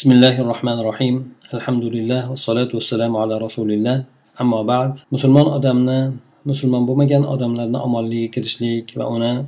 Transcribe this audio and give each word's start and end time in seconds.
بسم 0.00 0.12
الله 0.12 0.40
الرحمن 0.40 0.78
الرحيم 0.80 1.16
الحمد 1.54 1.84
لله 1.84 2.30
والصلاة 2.30 2.70
والسلام 2.72 3.12
على 3.16 3.34
رسول 3.38 3.68
الله 3.72 4.04
أما 4.40 4.62
بعد 4.62 4.92
مسلمان 5.12 5.46
أدمنا 5.46 5.98
مسلمان 6.46 6.86
بمجان 6.88 7.24
أدم 7.24 7.52
لنا 7.60 7.84
أمال 7.84 8.04
لي 8.10 8.28
كرشليك 8.32 8.96
وأنا 8.96 9.44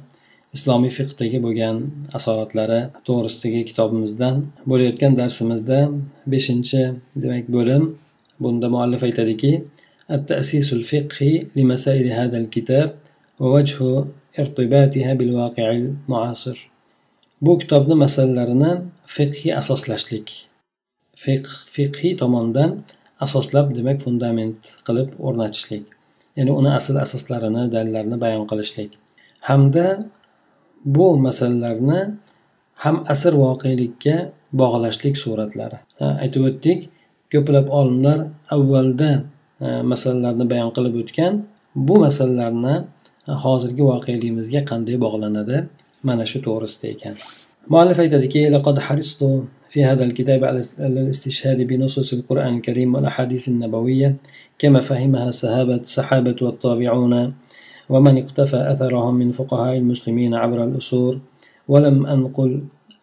إسلامي 0.54 0.91
فقهي 0.91 1.38
بوجان 1.38 1.77
أصارت 2.17 2.57
لرا 2.57 2.91
تورستي 3.04 3.62
كتاب 3.65 3.95
مزدان 3.95 4.37
بوليت 4.69 4.99
كان 5.01 5.15
درس 5.15 5.43
مزدان 5.43 5.91
بشنش 6.27 6.77
دمك 7.16 7.45
بولم 7.50 7.96
بند 8.41 8.64
مؤلفة 8.64 9.11
تدكي 9.11 9.53
التأسيس 10.11 10.73
الفقهي 10.73 11.46
لمسائل 11.57 12.07
هذا 12.21 12.39
الكتاب 12.39 12.89
ووجه 13.41 14.05
ارتباطها 14.39 15.14
بالواقع 15.14 15.71
المعاصر 15.71 16.71
bu 17.45 17.59
kitobni 17.59 17.95
masalalarini 18.04 18.72
fiqhiy 19.14 19.52
asoslashlik. 19.61 20.27
Fiqh 21.22 21.50
fiqhiy 21.75 22.12
tomondan 22.22 22.71
asoslab 23.25 23.67
demak 23.76 23.98
fundament 24.04 24.58
qilib 24.86 25.08
o'rnatishlik. 25.26 25.84
Ya'ni 26.39 26.53
uni 26.61 26.70
asl 26.79 26.96
asoslarini 27.07 27.62
dalillarini 27.75 28.18
bayon 28.25 28.44
qilishlik. 28.50 28.90
Hamda 29.48 29.86
bu 30.96 31.07
masalalarni 31.26 32.00
ham 32.84 32.97
asr 33.12 33.33
voqelikka 33.45 34.17
bog'lashlik 34.61 35.14
suratlari. 35.25 35.78
Aytib 36.25 36.42
o'tdik 36.48 36.81
ko'plab 37.33 37.67
olimlar 37.78 38.19
avvalda 38.56 39.11
e, 39.64 39.67
masalalarni 39.92 40.47
bayon 40.53 40.70
qilib 40.77 40.95
o'tgan. 41.03 41.33
Bu 41.89 41.95
masalalarni 42.06 42.75
e, 43.31 43.33
hozirgi 43.45 43.83
voqeligimizga 43.91 44.61
qanday 44.70 44.97
bog'lanadi? 45.05 45.56
Mana 46.02 46.24
shu 46.30 46.38
to'g'risida 46.47 46.86
ekan 46.94 47.14
muallif 47.72 47.98
aytadiki 48.05 48.50
لقد 48.55 48.78
حرصت 48.78 49.20
في 49.72 49.84
هذا 49.84 50.05
الكتاب 50.05 50.44
على 50.44 50.61
الاستشهاد 50.78 51.61
بنصوص 51.61 52.12
القرآن 52.12 52.56
الكريم 52.56 52.94
والأحاديث 52.94 53.48
النبوية 53.48 54.16
كما 54.59 54.81
فهمها 54.81 55.28
الصحابة 55.28 55.75
الصحابة 55.75 56.36
والتابعون 56.42 57.34
ومن 57.89 58.19
اقتفى 58.19 58.72
أثرهم 58.72 59.14
من 59.14 59.31
فقهاء 59.31 59.77
المسلمين 59.77 60.34
عبر 60.34 60.64
الأصول. 60.64 61.19
ولم 61.69 62.06
أنقل 62.06 62.62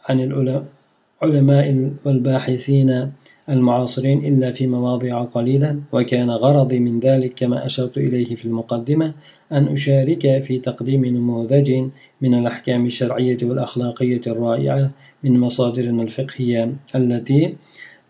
عن 0.10 0.18
العلماء 0.20 1.92
والباحثين 2.06 3.12
المعاصرين 3.50 4.26
إلا 4.26 4.52
في 4.52 4.68
مواضع 4.68 5.24
قليلة 5.24 5.80
وكان 5.92 6.30
غرضي 6.30 6.80
من 6.80 7.00
ذلك 7.00 7.34
كما 7.34 7.66
أشرت 7.66 7.98
إليه 7.98 8.36
في 8.36 8.46
المقدمة 8.46 9.14
أن 9.52 9.68
أشارك 9.68 10.42
في 10.42 10.60
تقديم 10.60 11.06
نموذج 11.06 11.84
من 12.22 12.34
الأحكام 12.34 12.86
الشرعية 12.86 13.38
والأخلاقية 13.44 14.22
الرائعة 14.28 14.92
من 15.24 15.40
مصادرنا 15.40 16.04
الفقهية 16.04 16.74
التي 16.96 17.56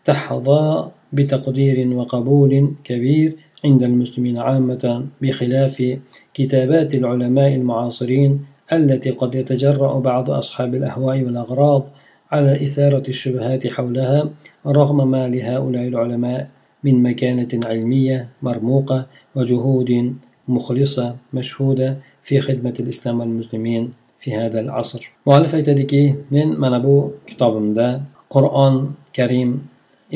تحظى 0.05 0.89
بتقدير 1.13 1.87
وقبول 1.87 2.73
كبير 2.83 3.35
عند 3.65 3.83
المسلمين 3.83 4.37
عامة 4.37 5.05
بخلاف 5.21 5.97
كتابات 6.33 6.95
العلماء 6.95 7.55
المعاصرين 7.55 8.45
التي 8.73 9.09
قد 9.09 9.35
يتجرأ 9.35 9.99
بعض 9.99 10.31
أصحاب 10.31 10.75
الأهواء 10.75 11.21
والأغراض 11.21 11.87
على 12.31 12.63
إثارة 12.63 13.03
الشبهات 13.07 13.67
حولها 13.67 14.29
رغم 14.67 15.11
ما 15.11 15.27
لهؤلاء 15.27 15.87
العلماء 15.87 16.49
من 16.83 17.03
مكانة 17.03 17.67
علمية 17.67 18.29
مرموقة 18.41 19.07
وجهود 19.35 20.15
muxlisa 20.55 21.05
mashhuda 21.38 21.88
fi 22.28 22.36
xidmati 22.45 22.81
islom 22.94 23.16
va 23.19 23.25
muslimin 23.39 23.83
fi 24.22 24.30
hada 24.38 24.59
asr. 24.81 25.02
Muallif 25.28 25.53
aytadiki 25.59 26.03
men 26.36 26.47
mana 26.64 26.80
bu 26.86 26.95
kitobimda 27.30 27.88
qur'on 28.36 28.73
karim 29.17 29.50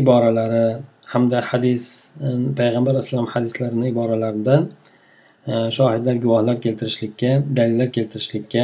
iboralari 0.02 0.68
hamda 1.14 1.38
hadis 1.50 1.84
e, 2.26 2.28
payg'ambar 2.60 2.92
alayhissalom 2.96 3.30
hadislarini 3.34 3.86
iboralaridan 3.94 4.62
e, 5.52 5.54
shohidlar 5.78 6.16
guvohlar 6.24 6.58
keltirishlikka 6.66 7.32
dalillar 7.58 7.90
keltirishlikka 7.98 8.64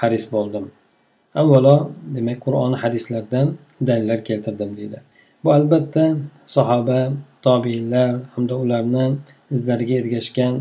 haris 0.00 0.24
bo'ldim. 0.34 0.64
Avvalo 1.40 1.76
demak 2.16 2.38
qur'on 2.46 2.72
hadislardan 2.82 3.46
dalillar 3.88 4.20
keltirdim 4.28 4.70
deydi. 4.78 4.98
Bu 5.44 5.48
albatta 5.58 6.04
sahoba 6.56 7.00
tobiinlar 7.46 8.10
hamda 8.34 8.54
ularni 8.64 9.06
izlariga 9.54 9.94
ergashgan 10.02 10.54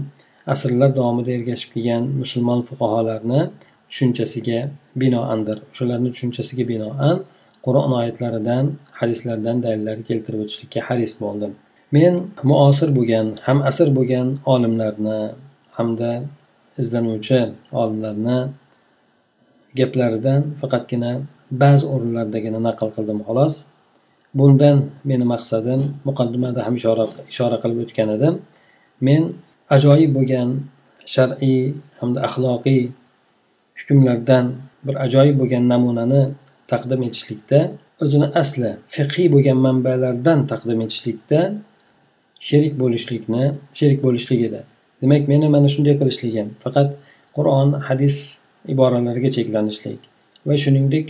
asrlar 0.53 0.89
davomida 0.99 1.31
ergashib 1.37 1.69
kelgan 1.73 2.03
musulmon 2.21 2.59
fuqarolarni 2.69 3.41
tushunchasiga 3.89 4.59
binoandir. 5.01 5.57
O'shalarni 5.71 6.09
tushunchasiga 6.13 6.63
binoan 6.71 7.17
qur'on 7.65 7.91
oyatlaridan 7.99 8.65
hadislardan 8.99 9.57
dalillar 9.65 9.97
keltirib 10.09 10.39
o'tishlikka 10.43 10.79
haris 10.87 11.13
bo'ldim. 11.23 11.51
Men 11.95 12.13
muosir 12.49 12.89
bo'lgan 12.97 13.27
ham 13.47 13.57
asr 13.69 13.87
bo'lgan 13.97 14.27
olimlarni 14.53 15.19
hamda 15.77 16.11
izlanuvchi 16.81 17.39
olimlarni 17.81 18.37
gaplaridan 19.79 20.41
faqatgina 20.61 21.11
ba'zi 21.63 21.85
o'rinlardagina 21.93 22.59
naql 22.67 22.89
qildim 22.95 23.19
xolos. 23.27 23.55
Bundan 24.39 24.77
meni 25.09 25.25
maqsadim 25.33 25.81
muqaddimada 26.07 26.59
ham 26.65 26.75
ishora 26.79 27.05
ishora 27.31 27.57
qilib 27.63 27.79
o'tgan 27.85 28.09
edim. 28.17 28.33
Men 29.07 29.21
ajoyib 29.75 30.11
bo'lgan 30.17 30.49
shar'iy 31.13 31.61
hamda 31.99 32.19
axloqiy 32.27 32.83
hukmlardan 33.79 34.45
bir 34.85 34.95
ajoyib 35.05 35.35
bo'lgan 35.41 35.63
namunani 35.73 36.23
taqdim 36.71 37.01
etishlikda 37.07 37.59
o'zini 38.03 38.27
asli 38.41 38.71
fiqiy 38.95 39.27
bo'lgan 39.33 39.57
manbalardan 39.67 40.39
taqdim 40.51 40.79
etishlikda 40.85 41.39
sherik 42.47 42.73
bo'lishlikni 42.81 43.43
sherik 43.79 43.99
bo'lishlik 44.05 44.41
edi. 44.47 44.61
Demak 45.01 45.23
meni 45.31 45.47
mana 45.55 45.67
shunday 45.73 45.95
qilishligim 46.01 46.47
faqat 46.63 46.89
qur'on 47.35 47.69
hadis 47.87 48.15
iboralariga 48.73 49.29
cheklanishlik 49.37 49.99
va 50.47 50.55
shuningdek 50.63 51.05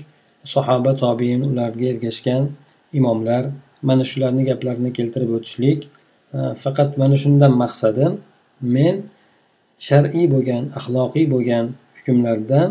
sahoba 0.53 0.91
tobein 1.03 1.41
ularga 1.49 1.85
ergashgan 1.93 2.43
imomlar 2.99 3.43
mana 3.89 4.03
shularni 4.11 4.43
gaplarini 4.49 4.91
keltirib 4.97 5.31
o'tishlik 5.37 5.79
faqat 6.63 6.89
mana 7.01 7.17
shundan 7.23 7.53
maqsadim 7.63 8.11
men 8.61 8.95
shar'iy 9.87 10.25
bo'lgan 10.33 10.63
axloqiy 10.79 11.25
bo'lgan 11.33 11.65
hukmlardan 11.97 12.69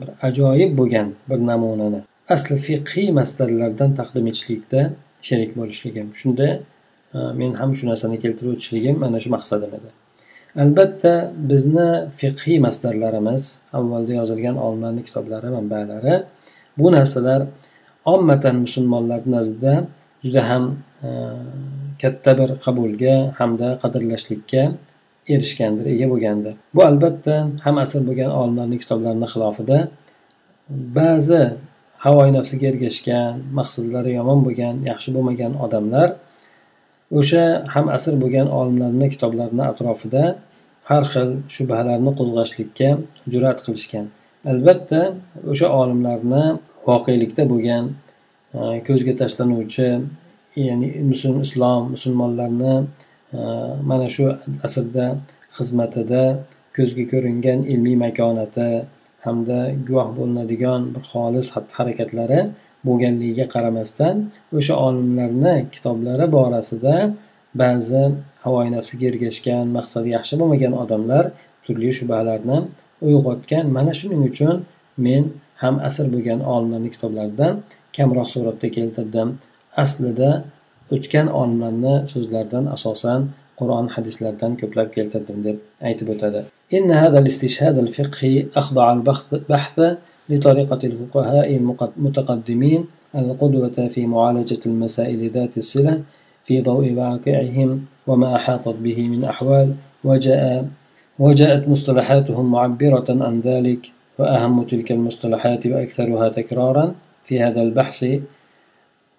bir 0.00 0.08
ajoyib 0.28 0.72
bo'lgan 0.80 1.08
bir 1.30 1.38
namunani 1.50 2.00
asli 2.34 2.56
fiqhiy 2.66 3.08
masdarlardan 3.18 3.90
taqdim 3.98 4.24
etishlikda 4.30 4.80
sherik 5.26 5.50
bo'lishligim 5.58 6.08
shunda 6.20 6.48
men 7.40 7.52
ham 7.60 7.70
shu 7.78 7.84
narsani 7.90 8.16
keltirib 8.24 8.50
o'tishligim 8.54 8.96
mana 9.04 9.18
shu 9.24 9.30
maqsadim 9.36 9.70
edi. 9.78 9.90
Albatta 10.62 11.12
bizni 11.50 11.88
fiqhiy 12.20 12.58
masdarlarimiz 12.66 13.44
avvalda 13.78 14.12
yozilgan 14.20 14.56
olimlarni 14.66 15.02
kitoblari 15.08 15.48
manbalari 15.56 16.14
bu 16.78 16.92
narsalar 16.96 17.40
ommatan 18.14 18.56
musulmonlar 18.64 19.20
nazdida 19.34 19.74
juda 20.24 20.42
ham 20.50 20.64
katta 22.02 22.30
bir 22.40 22.50
qabulga 22.64 23.14
hamda 23.38 23.68
qadrlashlikka 23.82 24.62
erishgandir 25.34 25.86
ega 25.94 26.06
bo'lgandir. 26.12 26.54
Bu 26.74 26.80
albatta 26.90 27.34
ham 27.64 27.76
asr 27.84 28.00
bo'lgan 28.08 28.30
olimlarning 28.40 28.80
kitoblarini 28.84 29.28
xilofida 29.32 29.78
ba'zi 30.98 31.42
havoyi 32.04 32.32
nafsiga 32.38 32.66
ergashgan 32.72 33.32
maqsadlari 33.58 34.10
yomon 34.18 34.38
bo'lgan 34.46 34.74
yaxshi 34.90 35.08
bo'lmagan 35.16 35.52
odamlar 35.64 36.08
o'sha 37.18 37.44
ham 37.74 37.86
asr 37.96 38.14
bo'lgan 38.22 38.48
olimlarni 38.58 39.06
kitoblarini 39.14 39.64
atrofida 39.72 40.24
har 40.90 41.04
xil 41.12 41.30
shubhalarni 41.54 42.12
qo'zg'ashlikka 42.18 42.88
jur'at 43.32 43.58
qilishgan. 43.64 44.06
Albatta 44.52 45.00
o'sha 45.52 45.68
olimlarni 45.80 46.44
voqelikda 46.88 47.42
bo'lgan 47.52 47.84
e, 48.58 48.60
ko'zga 48.86 49.12
tashlanuvchi 49.20 49.88
ya'ni 50.56 50.88
musulmon 51.10 51.42
islom 51.48 51.82
musulmonlarni 51.94 52.74
e, 53.38 53.38
mana 53.90 54.08
shu 54.14 54.24
asrda 54.66 55.06
xizmatida 55.56 56.24
ko'zga 56.76 57.04
ko'ringan 57.12 57.58
ilmiy 57.72 57.96
makonati 58.04 58.70
hamda 59.26 59.58
guvoh 59.88 60.08
bo'linadigan 60.18 60.80
bir 60.94 61.02
xolis 61.12 61.46
xatti 61.54 61.72
harakatlari 61.78 62.40
bo'lganligiga 62.86 63.46
qaramasdan 63.54 64.16
o'sha 64.58 64.74
olimlarni 64.86 65.56
kitoblari 65.74 66.26
borasida 66.36 66.96
ba'zi 67.62 68.02
havoyi 68.44 68.70
nafsiga 68.76 69.06
ergashgan 69.12 69.66
maqsadi 69.78 70.08
yaxshi 70.16 70.34
bo'lmagan 70.40 70.72
odamlar 70.82 71.24
turli 71.64 71.90
shubhalarni 71.98 72.58
uyg'otgan. 73.06 73.64
Mana 73.76 73.92
shuning 74.00 74.22
uchun 74.30 74.56
men 75.06 75.22
ham 75.62 75.74
asr 75.88 76.06
bo'lgan 76.14 76.40
olimlarni 76.54 76.90
kitoblaridan 76.94 77.52
kamroq 77.96 78.28
suratda 78.34 78.68
keltirdim. 78.76 79.28
Aslida 79.84 80.30
o'tgan 80.94 81.26
olimlarni 81.40 81.94
so'zlaridan 82.12 82.64
asosan 82.76 83.20
qur'on 83.60 83.86
hadislardan 83.94 84.52
ko'plab 84.60 84.88
keltirdim 84.96 85.38
deb 85.46 85.56
aytib 85.88 86.08
o'tadi. 86.16 86.42
إن 86.74 86.90
هذا 86.90 87.18
الاستشهاد 87.18 87.78
الفقهي 87.78 88.46
أخضع 88.56 88.92
البحث 88.92 89.80
لطريقة 90.28 90.80
الفقهاء 90.84 91.48
المتقدمين 91.98 92.84
القدوة 93.14 93.88
في 93.94 94.06
معالجة 94.06 94.62
المسائل 94.66 95.30
ذات 95.30 95.58
الصلة 95.58 96.02
في 96.44 96.60
ضوء 96.60 96.92
واقعهم 96.92 97.84
وما 98.06 98.36
أحاطت 98.36 98.76
به 98.84 99.08
من 99.08 99.24
أحوال 99.24 99.68
وجاء 100.04 100.68
وجاءت 101.18 101.68
مصطلحاتهم 101.68 102.50
معبرة 102.50 103.04
عن 103.08 103.40
ذلك 103.40 103.82
وأهم 104.18 104.62
تلك 104.62 104.92
المصطلحات 104.92 105.66
وأكثرها 105.66 106.28
تكرارا 106.28 106.94
في 107.24 107.42
هذا 107.42 107.62
البحث 107.62 108.00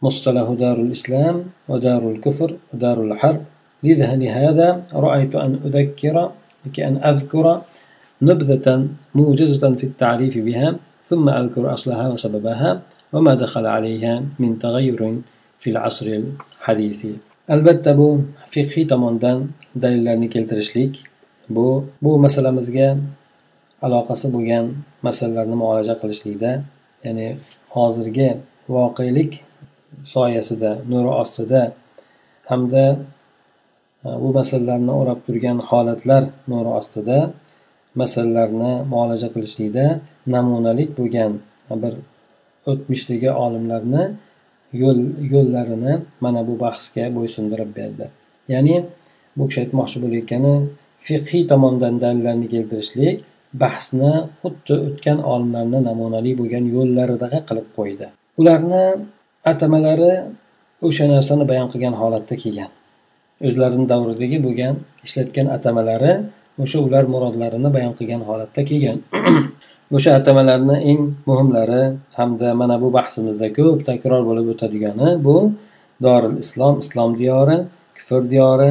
مصطلح 0.01 0.45
دار 0.63 0.77
الإسلام 0.85 1.35
ودار 1.69 2.11
الكفر 2.11 2.49
ودار 2.73 2.97
الحرب. 3.03 3.41
لذا 3.83 4.15
لهذا 4.15 4.83
رأيت 4.93 5.35
أن 5.35 5.51
أذكر 5.65 6.31
كأن 6.73 6.95
أذكر 7.11 7.61
نبذة 8.21 8.87
موجزة 9.15 9.75
في 9.75 9.83
التعريف 9.83 10.37
بها 10.37 10.75
ثم 11.03 11.29
أذكر 11.29 11.73
أصلها 11.73 12.07
وسببها 12.09 12.81
وما 13.13 13.33
دخل 13.35 13.65
عليها 13.65 14.23
من 14.39 14.59
تغير 14.59 14.99
في 15.59 15.69
العصر 15.69 16.05
الحديث. 16.07 17.05
albatta 17.47 17.97
bu 17.97 18.07
fiqhiy 18.51 18.87
tomondan 18.87 19.47
dalillarni 19.81 20.29
keltirishlik 20.29 21.03
bu 21.49 21.85
bu 22.03 22.11
masalamizga 22.19 22.97
aloqasi 23.81 24.27
bo'lgan 24.35 24.65
masalalarni 25.07 25.55
muolaja 25.61 25.95
qilishlikda 26.01 26.51
ya'ni 27.05 27.27
hozirgi 27.75 28.29
voqelik 28.75 29.31
soyasida 30.13 30.71
nuri 30.91 31.09
ostida 31.21 31.61
hamda 32.49 32.85
e, 34.05 34.09
bu 34.21 34.29
masalalarni 34.39 34.91
o'rab 34.99 35.19
turgan 35.27 35.57
holatlar 35.69 36.23
nuri 36.51 36.69
ostida 36.79 37.17
masalalarni 38.01 38.71
muolaja 38.91 39.27
qilishlikda 39.33 39.85
namunalik 40.35 40.89
bo'lgan 40.99 41.31
bir 41.83 41.93
o'tmishdagi 42.71 43.29
olimlarni 43.45 44.03
yo'l 44.81 44.99
yo'llarini 45.33 45.93
mana 46.23 46.41
bu 46.47 46.53
bahsga 46.65 47.05
bo'ysundirib 47.17 47.71
berdi. 47.79 48.05
Ya'ni 48.53 48.75
bu 49.37 49.43
kishi 49.47 49.59
aytmoqchi 49.63 49.97
bo'layotgani 50.03 50.53
fiqiy 51.05 51.43
tomondan 51.51 51.95
dalillarni 52.03 52.47
keltirishlik 52.53 53.15
bahsni 53.63 54.11
xuddi 54.41 54.73
o'tgan 54.87 55.19
olimlarni 55.33 55.79
namunali 55.89 56.31
bo'lgan 56.39 56.65
yo'llaridaqa 56.75 57.39
qilib 57.49 57.67
qo'ydi. 57.77 58.07
Ularni 58.39 58.83
atamalari 59.51 60.13
o'sha 60.87 61.05
narsani 61.13 61.45
bayon 61.51 61.67
qilgan 61.73 61.95
holatda 62.01 62.35
kelgan. 62.43 62.71
O'zlarini 63.47 63.85
davridagi 63.93 64.37
bo'lgan 64.45 64.73
ishlatgan 65.05 65.47
atamalari 65.55 66.13
o'sha 66.63 66.77
ular 66.85 67.03
murodlarini 67.13 67.69
bayon 67.75 67.93
qilgan 67.99 68.21
holatda 68.29 68.61
kelgan. 68.69 68.97
O'sha 69.97 70.11
atamalarni 70.19 70.75
eng 70.91 71.01
muhimlari 71.29 71.83
hamda 72.17 72.49
mana 72.61 72.75
bu 72.83 72.87
bahsimizda 72.97 73.47
ko'p 73.57 73.79
takror 73.89 74.21
bo'lib 74.29 74.47
o'tadigani 74.53 75.09
bu 75.27 75.35
doril 76.05 76.35
islom 76.43 76.75
islom 76.83 77.11
diyori 77.21 77.57
kufr 77.97 78.21
diyori 78.33 78.69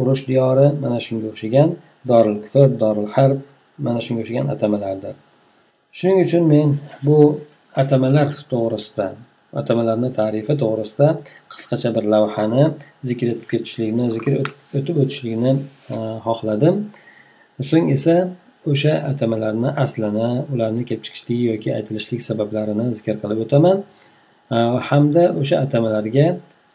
urush 0.00 0.22
diyori 0.30 0.66
mana 0.82 0.98
shunga 1.06 1.26
o'xshagan 1.32 1.68
doril 2.10 2.36
kufr 2.44 2.68
doril 2.82 3.08
harb 3.16 3.38
mana 3.86 4.00
shunga 4.06 4.20
o'xshagan 4.22 4.46
atamalardir 4.54 5.14
shuning 5.96 6.18
uchun 6.26 6.44
men 6.52 6.68
bu 7.06 7.18
atamalar 7.82 8.28
to'g'risida 8.52 9.06
atamalarni 9.60 10.10
tarifi 10.18 10.54
to'g'risida 10.62 11.08
qisqacha 11.52 11.90
bir 11.96 12.04
lavhani 12.14 12.64
zikr 13.10 13.26
etib 13.34 13.48
ketishlikni 13.52 14.06
zikr 14.16 14.32
o'tib 14.78 14.96
o'tishlikni 15.02 15.52
e, 15.94 15.96
xohladim. 16.26 16.74
So'ng 17.70 17.86
esa 17.96 18.16
o'sha 18.72 18.94
atamalarni 19.10 19.70
aslini 19.84 20.28
ularni 20.52 20.82
kelib 20.88 21.02
chiqishligi 21.06 21.44
yoki 21.52 21.68
aytilishlik 21.78 22.20
sabablarini 22.28 22.86
zikr 22.98 23.16
qilib 23.22 23.38
o'taman. 23.44 23.84
E, 24.54 24.56
hamda 24.88 25.24
o'sha 25.40 25.56
atamalarga 25.64 26.26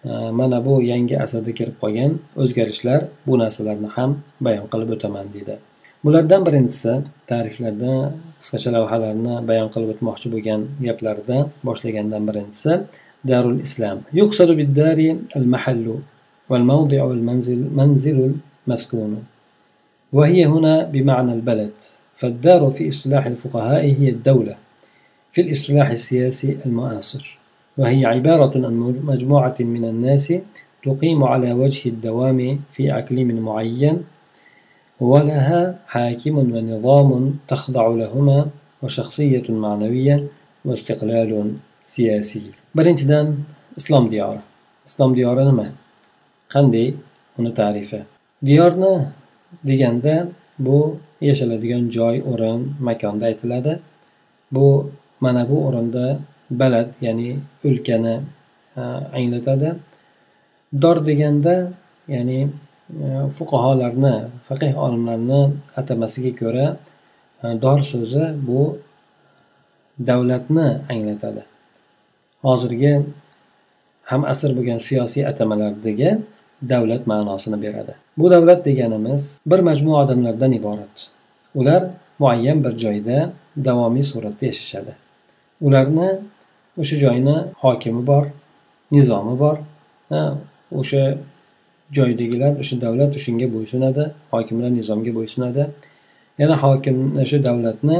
e, 0.09 0.12
mana 0.39 0.57
bu 0.67 0.74
yangi 0.91 1.15
asrda 1.25 1.51
kirib 1.59 1.75
qolgan 1.83 2.12
o'zgarishlar 2.44 3.01
bu 3.27 3.33
narsalarni 3.44 3.89
ham 3.97 4.12
bayon 4.45 4.65
qilib 4.74 4.89
o'taman 4.97 5.27
deydi. 5.35 5.56
Bulardan 6.06 6.42
birinchisi 6.48 6.94
tariflarda 7.31 7.94
qisqacha 8.39 8.69
lavhalarni 8.75 9.33
bayon 9.50 9.69
qilib 9.74 9.89
o'tmoqchi 9.94 10.27
bo'lgan 10.33 10.62
gaplarida 10.88 11.38
boshlagandan 11.68 12.24
birinchisi 12.30 12.71
darul 13.30 13.59
islam. 13.68 13.98
Yuqsadu 14.19 14.53
biddari 14.62 15.09
al 15.38 15.48
mahallu 15.56 15.95
والموضع 16.51 17.03
والمنزل 17.03 17.59
منزل 17.75 18.18
المسكون 18.68 19.24
وهي 20.13 20.45
هنا 20.45 20.83
بمعنى 20.83 21.33
البلد 21.33 21.74
فالدار 22.15 22.69
في 22.69 22.89
إصلاح 22.89 23.25
الفقهاء 23.25 23.83
هي 24.00 24.09
الدولة 24.09 24.56
في 25.31 25.42
الإصلاح 25.42 25.89
السياسي 25.89 26.57
المعاصر 26.65 27.38
وهي 27.77 28.06
عبارة 28.06 28.53
عن 28.68 28.74
مجموعة 29.12 29.56
من 29.59 29.86
الناس 29.86 30.33
تقيم 30.83 31.24
على 31.24 31.53
وجه 31.53 31.89
الدوام 31.89 32.59
في 32.71 32.94
أقليم 32.94 33.30
معين 33.45 34.03
ولها 35.00 35.60
حاكم 35.92 36.34
ونظام 36.38 37.10
تخضع 37.48 37.86
لهما 38.02 38.38
وشخصية 38.82 39.46
معنوية 39.48 40.16
واستقلال 40.64 41.30
سياسي 41.86 42.42
birinchidan 42.76 43.26
islom 43.78 44.04
diyori 44.12 44.40
islom 44.88 45.10
diyori 45.16 45.42
nima 45.48 45.66
qanday 46.52 46.88
uni 47.38 47.50
tarifi 47.60 48.00
diyorni 48.46 48.92
deganda 49.68 50.14
bu 50.58 50.78
yashaladigan 51.28 51.84
joy 51.96 52.16
o'rin 52.30 52.60
makonda 52.86 53.24
aytiladi 53.30 53.72
bu 54.54 54.66
mana 55.24 55.42
bu 55.50 55.56
o'rinda 55.66 56.04
balad 56.60 56.88
ya'ni 57.06 57.30
o'lkani 57.68 58.14
anglatadi 59.18 59.68
dor 60.82 60.96
deganda 61.08 61.54
ya'ni 62.14 62.40
fuqarolarni 63.38 64.15
faqih 64.47 64.73
olimlarni 64.85 65.41
atamasiga 65.79 66.31
ko'ra 66.41 66.67
e, 67.43 67.47
dor 67.63 67.79
so'zi 67.91 68.25
bu 68.47 68.61
davlatni 70.09 70.67
anglatadi. 70.93 71.43
Hozirgi 72.45 72.93
ham 74.09 74.21
asr 74.33 74.49
bo'lgan 74.57 74.79
siyosiy 74.88 75.23
atamalardagi 75.31 76.09
davlat 76.69 77.03
ma'nosini 77.11 77.57
beradi. 77.65 77.93
Bu 78.17 78.31
davlat 78.31 78.65
deganimiz 78.65 79.39
bir 79.45 79.59
majmua 79.59 80.03
odamlardan 80.03 80.51
iborat. 80.59 80.95
Ular 81.55 81.81
muayyan 82.19 82.63
bir 82.63 82.73
joyda 82.83 83.17
davomiy 83.67 84.03
suratda 84.11 84.45
yashashadi. 84.51 84.93
Ularni 85.61 86.09
o'sha 86.81 86.95
joyni 87.03 87.38
hokimi 87.63 88.07
bor 88.07 88.25
nizomi 88.91 89.39
bor 89.39 89.57
e, 90.11 90.17
o'sha 90.79 91.03
joydagilar 91.96 92.52
o'sha 92.62 92.76
davlat 92.85 93.12
shunga 93.25 93.49
bo'ysunadi 93.54 94.02
hokimlar 94.35 94.70
nizomga 94.78 95.12
bo'ysunadi 95.18 95.62
yana 96.40 96.56
hokim 96.64 96.96
o'sha 97.23 97.38
davlatni 97.49 97.96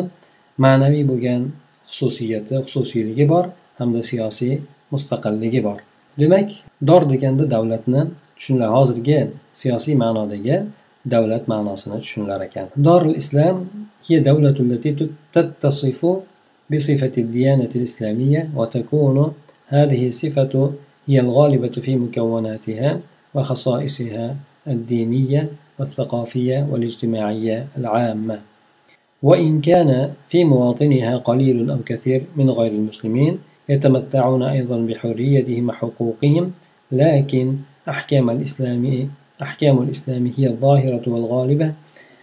ma'naviy 0.65 1.05
bo'lgan 1.11 1.43
xususiyati 1.91 2.55
xususiyligi 2.67 3.25
bor 3.33 3.45
hamda 3.79 4.01
siyosiy 4.11 4.55
mustaqilligi 4.93 5.61
bor 5.69 5.79
demak 6.21 6.49
dor 6.89 7.03
deganda 7.13 7.45
davlatni 7.55 8.03
tushunlar 8.37 8.69
hozirgi 8.77 9.19
siyosiy 9.61 9.95
ma'nodagi 10.05 10.57
davlat 11.15 11.45
ma'nosini 11.53 11.97
tushunlar 12.05 12.41
ekan 12.49 12.67
dorul 12.87 13.17
islam 13.23 13.57
هي 14.11 14.21
دولة 14.21 14.57
التي 14.67 14.91
تتصف 15.33 16.01
بصفة 16.71 17.15
الديانة 17.19 17.73
الإسلامية 17.77 18.51
وتكون 18.57 19.33
هذه 19.67 20.09
الصفة 20.09 20.73
هي 21.09 21.21
الغالبة 21.21 21.69
في 21.85 21.97
مكوناتها 21.97 23.01
وخصائصها 23.34 24.36
الدينية 24.68 25.50
والثقافية 25.80 26.68
والاجتماعية 26.72 27.68
العامة. 27.78 28.40
وإن 29.24 29.62
كان 29.62 30.14
في 30.28 30.44
مواطنها 30.44 31.18
قليل 31.18 31.70
أو 31.70 31.78
كثير 31.86 32.24
من 32.36 32.50
غير 32.50 32.72
المسلمين 32.72 33.40
يتمتعون 33.70 34.44
أيضا 34.44 34.78
بحريتهم 34.78 35.70
وحقوقهم 35.70 36.52
لكن 36.92 37.56
أحكام 37.90 38.30
الإسلام 38.30 39.10
أحكام 39.42 39.82
الإسلام 39.82 40.34
هي 40.38 40.48
الظاهرة 40.48 41.02
والغالبة 41.08 41.74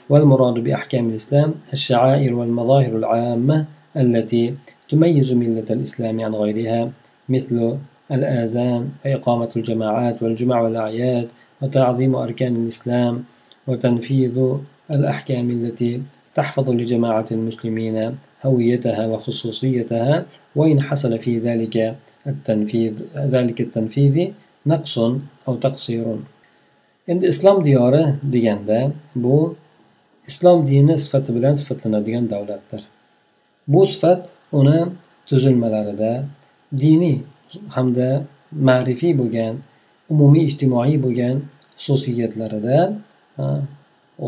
والمراد 0.09 0.55
بأحكام 0.55 1.09
الإسلام 1.09 1.55
الشعائر 1.73 2.35
والمظاهر 2.35 2.97
العامة 2.97 3.67
التي 3.97 4.55
تميز 4.91 5.33
ملة 5.33 5.65
الإسلام 5.71 6.21
عن 6.21 6.35
غيرها 6.35 6.91
مثل 7.29 7.77
الآذان 8.13 8.91
وإقامة 9.05 9.49
الجماعات 9.57 10.23
والجمع 10.23 10.61
والأعياد 10.61 11.29
وتعظيم 11.63 12.17
أركان 12.17 12.57
الإسلام 12.57 13.25
وتنفيذ 13.67 14.37
الأحكام 14.91 15.51
التي 15.51 16.03
تحفظ 16.35 16.71
لجماعة 16.71 17.27
المسلمين 17.31 18.17
هويتها 18.45 19.07
وخصوصيتها 19.07 20.25
وإن 20.57 20.83
حصل 20.83 21.19
في 21.19 21.39
ذلك 21.39 21.97
التنفيذ 22.27 22.93
ذلك 23.17 23.61
التنفيذ 23.61 24.31
نقص 24.67 24.99
أو 25.49 25.55
تقصير. 25.55 26.05
endi 27.09 27.27
islom 27.27 27.65
diyori 27.65 28.05
deganda 28.33 28.93
bu 29.17 29.57
islom 30.29 30.67
dini 30.67 30.99
sifati 30.99 31.35
bilan 31.37 31.55
sifatlanadigan 31.55 32.31
davlatdir 32.31 32.83
bu 33.69 33.87
sifat 33.87 34.29
uni 34.53 34.81
tuzilmalarida 35.29 36.13
diniy 36.73 37.19
hamda 37.77 38.09
ma'rifiy 38.69 39.13
bo'lgan 39.21 39.55
umumiy 40.13 40.45
ijtimoiy 40.51 40.97
bo'lgan 41.05 41.37
xususiyatlarida 41.83 42.79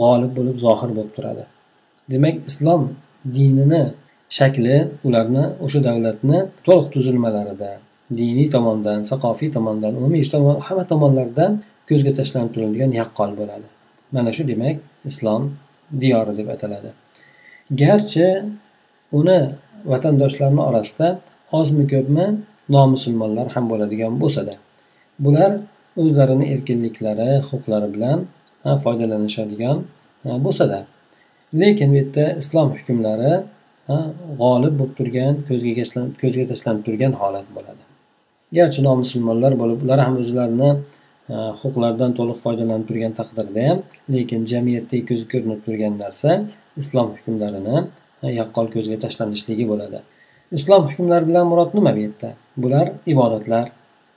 g'olib 0.00 0.32
bo'lib 0.38 0.56
zohir 0.64 0.90
bo'lib 0.96 1.12
turadi. 1.16 1.44
Demak 2.12 2.36
islom 2.50 2.82
dinini 3.36 3.82
shakli 4.38 4.76
ularni 5.06 5.44
o'sha 5.64 5.80
davlatni 5.88 6.38
to'liq 6.66 6.86
tuzilmalarida 6.94 7.70
diniy 8.20 8.48
tomondan 8.54 9.00
saqofiy 9.10 9.50
tomondan 9.56 9.92
umumiy 10.00 10.20
ijtimoiy 10.26 10.58
hamma 10.66 10.84
tomonlardan 10.92 11.52
ko'zga 11.88 12.12
tashlanib 12.18 12.50
turadigan 12.54 12.90
yaqqol 13.00 13.30
bo'ladi. 13.40 13.66
Mana 14.14 14.30
shu 14.36 14.42
demak 14.52 14.76
islom 15.10 15.42
diyori 16.02 16.32
deb 16.38 16.48
ataladi. 16.54 16.90
Garchi 17.80 18.28
uni 19.18 19.40
vatandoshlarni 19.92 20.62
orasida 20.68 21.08
ozmi 21.58 21.84
ko'pmi 21.92 22.26
nomusulmonlar 22.76 23.46
ham 23.54 23.64
bo'ladigan 23.72 24.12
bo'lsada 24.22 24.54
bular 25.24 25.52
o'zlarini 26.02 26.46
erkinliklari 26.54 27.30
huquqlari 27.48 27.88
bilan 27.94 28.18
foydalanishadigan 28.84 29.78
bo'lsada. 30.46 30.78
Lekin 31.60 31.88
bu 31.92 31.96
yerda 32.00 32.24
islom 32.42 32.68
hukmlari 32.76 33.32
g'olib 34.40 34.74
bo'lib 34.80 34.94
turgan 34.98 35.34
ko'zga 36.22 36.44
tashlanib 36.52 36.82
turgan 36.86 37.12
holat 37.20 37.46
bo'ladi. 37.56 37.82
Garchi 38.56 38.80
nomusulmonlar 38.88 39.52
bo'lib 39.62 39.78
ular 39.84 39.98
ham 40.06 40.14
o'zlarini 40.22 40.70
huquqlaridan 41.60 42.10
to'liq 42.18 42.38
foydalanib 42.44 42.86
turgan 42.90 43.12
taqdirda 43.20 43.60
ham 43.68 43.78
lekin 44.14 44.40
jamiyatda 44.52 44.96
ko'zga 45.08 45.28
ko'rinib 45.32 45.60
turgan 45.66 45.94
narsa 46.02 46.30
islom 46.82 47.08
hukmlarini 47.16 47.76
yaqqol 48.40 48.66
ko'zga 48.74 48.96
tashlanishligi 49.04 49.64
bo'ladi. 49.72 49.98
Islom 50.56 50.82
hukmlari 50.88 51.28
bilan 51.28 51.46
murod 51.50 51.74
nima 51.74 51.92
bu 51.96 52.00
yerda? 52.06 52.30
Bular 52.62 52.86
ibodatlar 53.12 53.66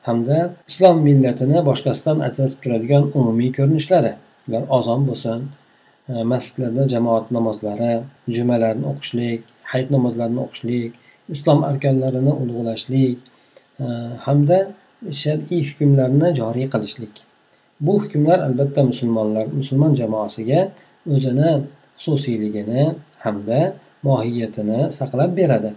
hamda 0.08 0.38
islom 0.70 0.98
millatini 1.08 1.60
boshqasidan 1.70 2.20
ajratib 2.28 2.60
turadigan 2.64 3.04
umumiy 3.20 3.52
ko'rinishlari. 3.58 4.14
Ular 4.48 4.64
ozon 4.78 5.02
bo'lsin 5.10 5.40
e, 6.12 6.14
masjidlarda 6.32 6.84
jamoat 6.94 7.26
namozlari 7.38 7.94
jumalarni 8.38 8.86
o'qishlik 8.92 9.42
hayit 9.72 9.90
namozlarini 9.96 10.42
o'qishlik 10.46 10.92
islom 11.36 11.60
arkonlarini 11.70 12.34
ulug'lashlik 12.42 13.18
e, 13.84 13.86
hamda 14.26 14.60
shar'iy 15.22 15.62
hukmlarni 15.70 16.34
joriy 16.40 16.68
qilishlik. 16.74 17.16
Bu 17.86 17.94
hukmlar 18.04 18.40
albatta 18.48 18.82
musulmonlar 18.92 19.46
musulmon 19.60 19.94
jamoasiga 20.02 20.62
o'zini 21.14 21.52
xususiyligini 22.02 22.84
hamda 23.26 23.60
mohiyatini 24.08 24.80
saqlab 25.00 25.32
beradi. 25.42 25.72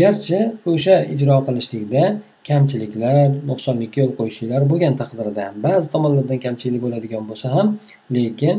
Garchi 0.00 0.40
o'sha 0.70 0.96
ijro 1.14 1.36
qilishlikda 1.46 2.02
kamchiliklar 2.48 3.16
nuqsonlikka 3.50 3.98
yo'l 4.02 4.12
qo'yishliklar 4.18 4.62
bo'lgan 4.70 4.94
taqdirda 5.00 5.42
ham 5.48 5.56
ba'zi 5.66 5.86
tomonlardan 5.94 6.38
kamchilik 6.46 6.80
bo'ladigan 6.86 7.22
bo'lsa 7.30 7.46
ham 7.56 7.66
lekin 8.16 8.56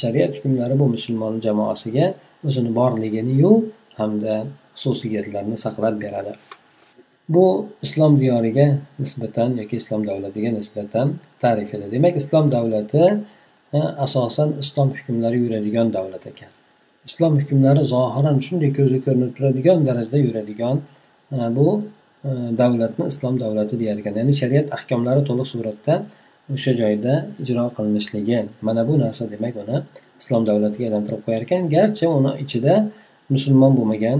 shariat 0.00 0.32
hukmlari 0.36 0.74
bu 0.80 0.86
musulmon 0.94 1.34
jamoasiga 1.46 2.06
o'zini 2.48 2.70
borliginiyu 2.78 3.52
hamda 3.98 4.34
xususiyatlarni 4.80 5.56
saqlab 5.64 5.94
beradi. 6.04 6.32
Bu 7.34 7.46
islom 7.86 8.12
diyoriga 8.20 8.66
nisbatan 9.02 9.56
yoki 9.60 9.76
islom 9.82 10.02
davlatiga 10.08 10.50
nisbatan 10.58 11.06
ta'rif 11.42 11.70
edi 11.76 11.86
demak 11.94 12.14
islom 12.22 12.50
davlati 12.56 13.04
asosan 14.06 14.48
islom 14.62 14.88
hukmlari 14.98 15.38
yuradigan 15.44 15.92
davlat 15.96 16.26
ekan. 16.32 16.52
Islom 17.08 17.32
hukmlari 17.40 17.82
zohiran 17.94 18.36
shunday 18.46 18.70
ko'zga 18.78 19.00
ko'rinib 19.06 19.30
turadigan 19.36 19.78
darajada 19.88 20.18
yuradigan 20.26 20.76
e, 21.36 21.36
bu 21.56 21.68
e, 22.28 22.30
davlatni 22.60 23.04
islom 23.12 23.34
davlati 23.44 23.74
deyar 23.80 23.96
ekan 24.02 24.14
ya'ni 24.20 24.34
shariat 24.40 24.66
ahkomlari 24.76 25.22
to'liq 25.28 25.48
suratda 25.54 25.94
o'sha 26.54 26.72
joyda 26.80 27.12
ijro 27.42 27.64
qilinishligi 27.76 28.38
mana 28.66 28.82
bu 28.88 28.94
narsa 29.04 29.24
demak 29.34 29.54
uni 29.62 29.76
islom 30.20 30.42
davlatiga 30.50 30.84
aylantirib 30.88 31.20
qo'yar 31.26 31.42
ekan 31.46 31.62
garchi 31.76 32.04
uni 32.18 32.32
ichida 32.44 32.74
musulmon 33.34 33.72
bo'lmagan 33.78 34.18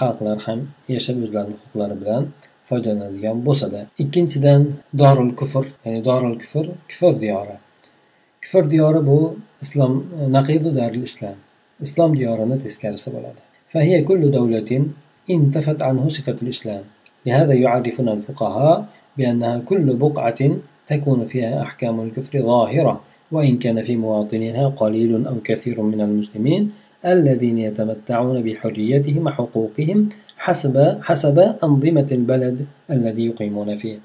xalqlar 0.00 0.38
ham 0.46 0.58
yashab 0.94 1.16
o'zlarini 1.24 1.56
huquqlari 1.60 1.96
bilan 2.02 2.22
foydalanadigan 2.68 3.36
bo'lsada 3.46 3.80
ikkinchidan 4.02 4.60
dorul 5.00 5.32
kufr 5.40 5.64
ya'ni 5.84 6.00
dorul 6.08 6.36
kufr 6.42 6.64
kufr 6.90 7.12
diyori 7.22 7.56
kufr 8.42 8.64
diyori 8.74 9.00
bu 9.10 9.18
islom 9.64 9.92
e, 10.18 10.22
naqidu 10.36 10.68
daril 10.80 11.04
islom 11.10 11.36
islom 11.80 12.16
diyorini 12.18 12.58
teskarisi 12.64 13.10
bo'ladi 13.16 13.42
فهي 13.72 14.02
كل 14.08 14.22
دولة 14.30 14.70
انتفت 15.30 15.82
عنه 15.82 16.08
صفة 16.08 16.36
الإسلام. 16.42 16.84
لهذا 17.26 17.54
يعرفنا 17.54 18.12
الفقهاء 18.12 18.86
بأنها 19.18 19.58
كل 19.58 19.86
بقعة 20.04 20.40
تكون 20.86 21.24
فيها 21.24 21.62
أحكام 21.62 22.00
الكفر 22.00 22.42
ظاهرة 22.42 23.00
وإن 23.32 23.58
كان 23.58 23.82
في 23.82 23.96
مواطنها 23.96 24.68
قليل 24.68 25.26
أو 25.26 25.36
كثير 25.44 25.82
من 25.82 26.00
المسلمين 26.00 26.62
الذين 27.06 27.58
يتمتعون 27.58 28.42
بحريتهم 28.42 29.26
وحقوقهم 29.26 30.08
حسب 30.36 30.98
حسب 31.02 31.38
أنظمة 31.38 32.08
البلد 32.12 32.66
الذي 32.90 33.26
يقيمون 33.26 33.76
فيه. 33.76 33.98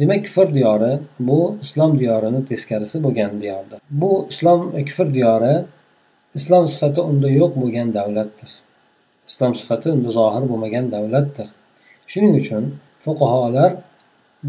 demak 0.00 0.24
kufr 0.24 0.54
diyori 0.54 0.98
bu 1.20 1.56
islom 1.62 1.98
diyorini 2.00 2.40
teskarisi 2.50 3.02
bo'lgan 3.04 3.42
diyordir 3.42 3.78
bu 3.90 4.26
islom 4.30 4.60
kufr 4.88 5.14
diyori 5.14 5.54
islom 6.38 6.64
sifati 6.72 7.00
unda 7.10 7.28
yo'q 7.40 7.52
bo'lgan 7.62 7.88
davlatdir. 7.98 8.50
Islom 9.30 9.52
sifati 9.60 9.86
unda 9.96 10.10
zohir 10.18 10.44
bo'lmagan 10.50 10.86
davlatdir. 10.94 11.48
Shuning 12.10 12.34
uchun 12.40 12.64
fuqarolar 13.04 13.70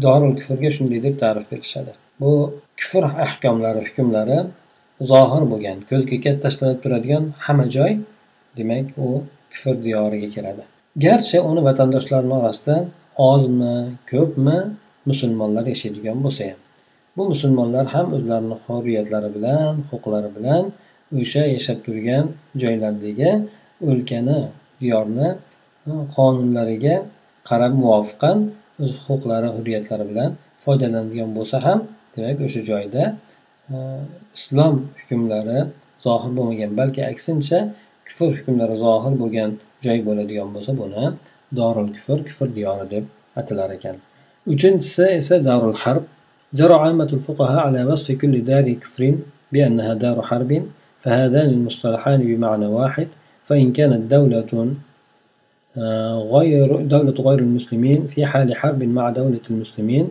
dorul 0.04 0.32
kufrga 0.38 0.70
shunday 0.76 1.00
deb 1.06 1.14
ta'rif 1.22 1.44
berishadi. 1.52 1.92
Bu 2.20 2.32
kufr 2.80 3.04
ahkomlari 3.26 3.80
hukmlari 3.86 4.38
zohir 5.12 5.42
bo'lgan 5.52 5.78
ko'zga 5.90 6.32
tashlanib 6.44 6.78
turadigan 6.84 7.24
hamma 7.44 7.66
joy 7.76 7.92
demak 8.58 8.86
u 9.04 9.08
kufr 9.52 9.74
diyoriga 9.86 10.28
kiradi. 10.34 10.62
Garchi 11.04 11.38
uni 11.50 11.60
vatandoshlarini 11.68 12.34
orasida 12.40 12.76
ozmi 13.30 13.76
ko'pmi 14.12 14.58
musulmonlar 15.10 15.64
yashaydigan 15.72 16.18
bo'lsa 16.24 16.42
ham. 16.50 16.60
Bu 17.16 17.22
musulmonlar 17.32 17.84
ham 17.94 18.06
o'zlarini 18.16 18.56
hurriyatlari 18.66 19.28
bilan 19.36 19.74
huquqlari 19.90 20.30
bilan 20.36 20.64
o'sha 21.19 21.43
yashab 21.55 21.77
turgan 21.85 22.25
joylardagi 22.61 23.31
o'lkani 23.89 24.39
diyorni 24.81 25.29
qonunlariga 26.15 26.95
qarab 27.49 27.73
muvofiqan 27.83 28.37
o'z 28.83 28.91
huquqlari 29.05 29.49
hurriyatlari 29.55 30.05
bilan 30.11 30.29
foydalanadigan 30.63 31.29
bo'lsa 31.37 31.57
ham 31.65 31.79
demak 32.15 32.37
o'sha 32.47 32.61
joyda 32.71 33.03
islom 34.37 34.75
hukmlari 34.99 35.59
zohir 36.05 36.31
bo'lmagan 36.37 36.71
balki 36.79 37.01
aksincha 37.11 37.59
kufr 38.07 38.29
hukmlari 38.37 38.75
zohir 38.85 39.13
bo'lgan 39.21 39.49
joy 39.85 39.99
bo'ladigan 40.07 40.49
bo'lsa 40.55 40.71
buni 40.81 41.05
dorul 41.59 41.89
kufr 41.95 42.19
kufr 42.27 42.47
diyori 42.57 42.85
deb 42.93 43.05
atalar 43.39 43.69
ekan 43.77 43.95
uchinchisi 44.53 45.03
esa 45.19 45.35
darul 45.49 45.77
harb 45.83 46.03
جرى 46.59 46.73
عامة 46.73 47.09
الفقهاء 47.17 47.59
على 47.67 47.83
وصف 47.89 48.07
كل 48.21 48.35
دار 48.51 48.65
كفر 48.83 49.01
بأنها 49.51 49.93
دار 49.93 50.17
حرب 50.21 50.51
فهذان 51.02 51.48
المصطلحان 51.48 52.20
بمعنى 52.20 52.66
واحد. 52.66 53.08
فإن 53.44 53.72
كانت 53.72 54.10
دولة 54.10 54.74
غير 56.34 56.76
دولة 56.82 57.12
غير 57.12 57.38
المسلمين 57.38 58.06
في 58.06 58.26
حال 58.26 58.56
حرب 58.56 58.82
مع 58.82 59.10
دولة 59.10 59.40
المسلمين 59.50 60.08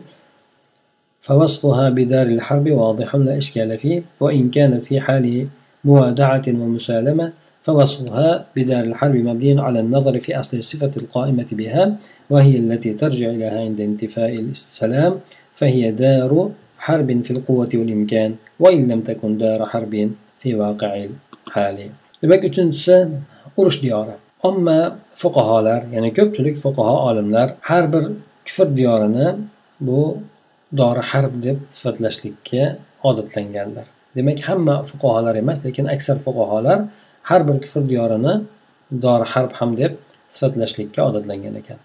فوصفها 1.20 1.88
بدار 1.90 2.26
الحرب 2.26 2.70
واضح 2.70 3.16
لا 3.16 3.38
إشكال 3.38 3.78
فيه. 3.78 4.02
وإن 4.20 4.50
كانت 4.50 4.82
في 4.82 5.00
حال 5.00 5.46
موادعة 5.84 6.42
ومسالمة 6.48 7.32
فوصفها 7.62 8.46
بدار 8.56 8.84
الحرب 8.84 9.14
مبني 9.16 9.60
على 9.60 9.80
النظر 9.80 10.18
في 10.18 10.38
أصل 10.40 10.56
الصفة 10.56 10.90
القائمة 10.96 11.46
بها 11.52 11.96
وهي 12.30 12.58
التي 12.58 12.92
ترجع 12.94 13.30
إليها 13.30 13.60
عند 13.60 13.80
انتفاء 13.80 14.34
السلام. 14.34 15.20
فهي 15.54 15.92
دار 15.92 16.50
حرب 16.78 17.22
في 17.22 17.30
القوة 17.30 17.68
والإمكان 17.74 18.34
وإن 18.60 18.88
لم 18.92 19.00
تكن 19.00 19.38
دار 19.38 19.66
حرب. 19.66 20.10
demak 22.22 22.42
uchinchisi 22.50 22.96
urush 23.56 23.78
diyori. 23.84 24.14
Omma 24.48 24.78
fuqarolar 25.20 25.80
ya'ni 25.94 26.10
ko'pchilik 26.18 26.56
fuqaho 26.64 26.96
olimlar 27.08 27.48
har 27.68 27.84
bir 27.92 28.04
kufr 28.46 28.68
diyorini 28.78 29.28
bu 29.86 30.00
dori 30.76 31.02
harb 31.10 31.34
deb 31.42 31.58
sifatlashlikka 31.76 32.64
odatlanganlar. 33.08 33.86
Demak 34.16 34.40
hamma 34.48 34.74
fuqarolar 34.90 35.34
emas 35.42 35.58
lekin 35.66 35.86
aksar 35.94 36.16
fuqarolar 36.26 36.78
har 37.28 37.40
bir 37.48 37.56
kufr 37.64 37.82
diyorini 37.92 38.34
dori 39.04 39.26
harb 39.32 39.52
ham 39.58 39.70
deb 39.76 39.92
sifatlashlikka 40.34 41.00
odatlangan 41.08 41.54
ekan. 41.60 41.78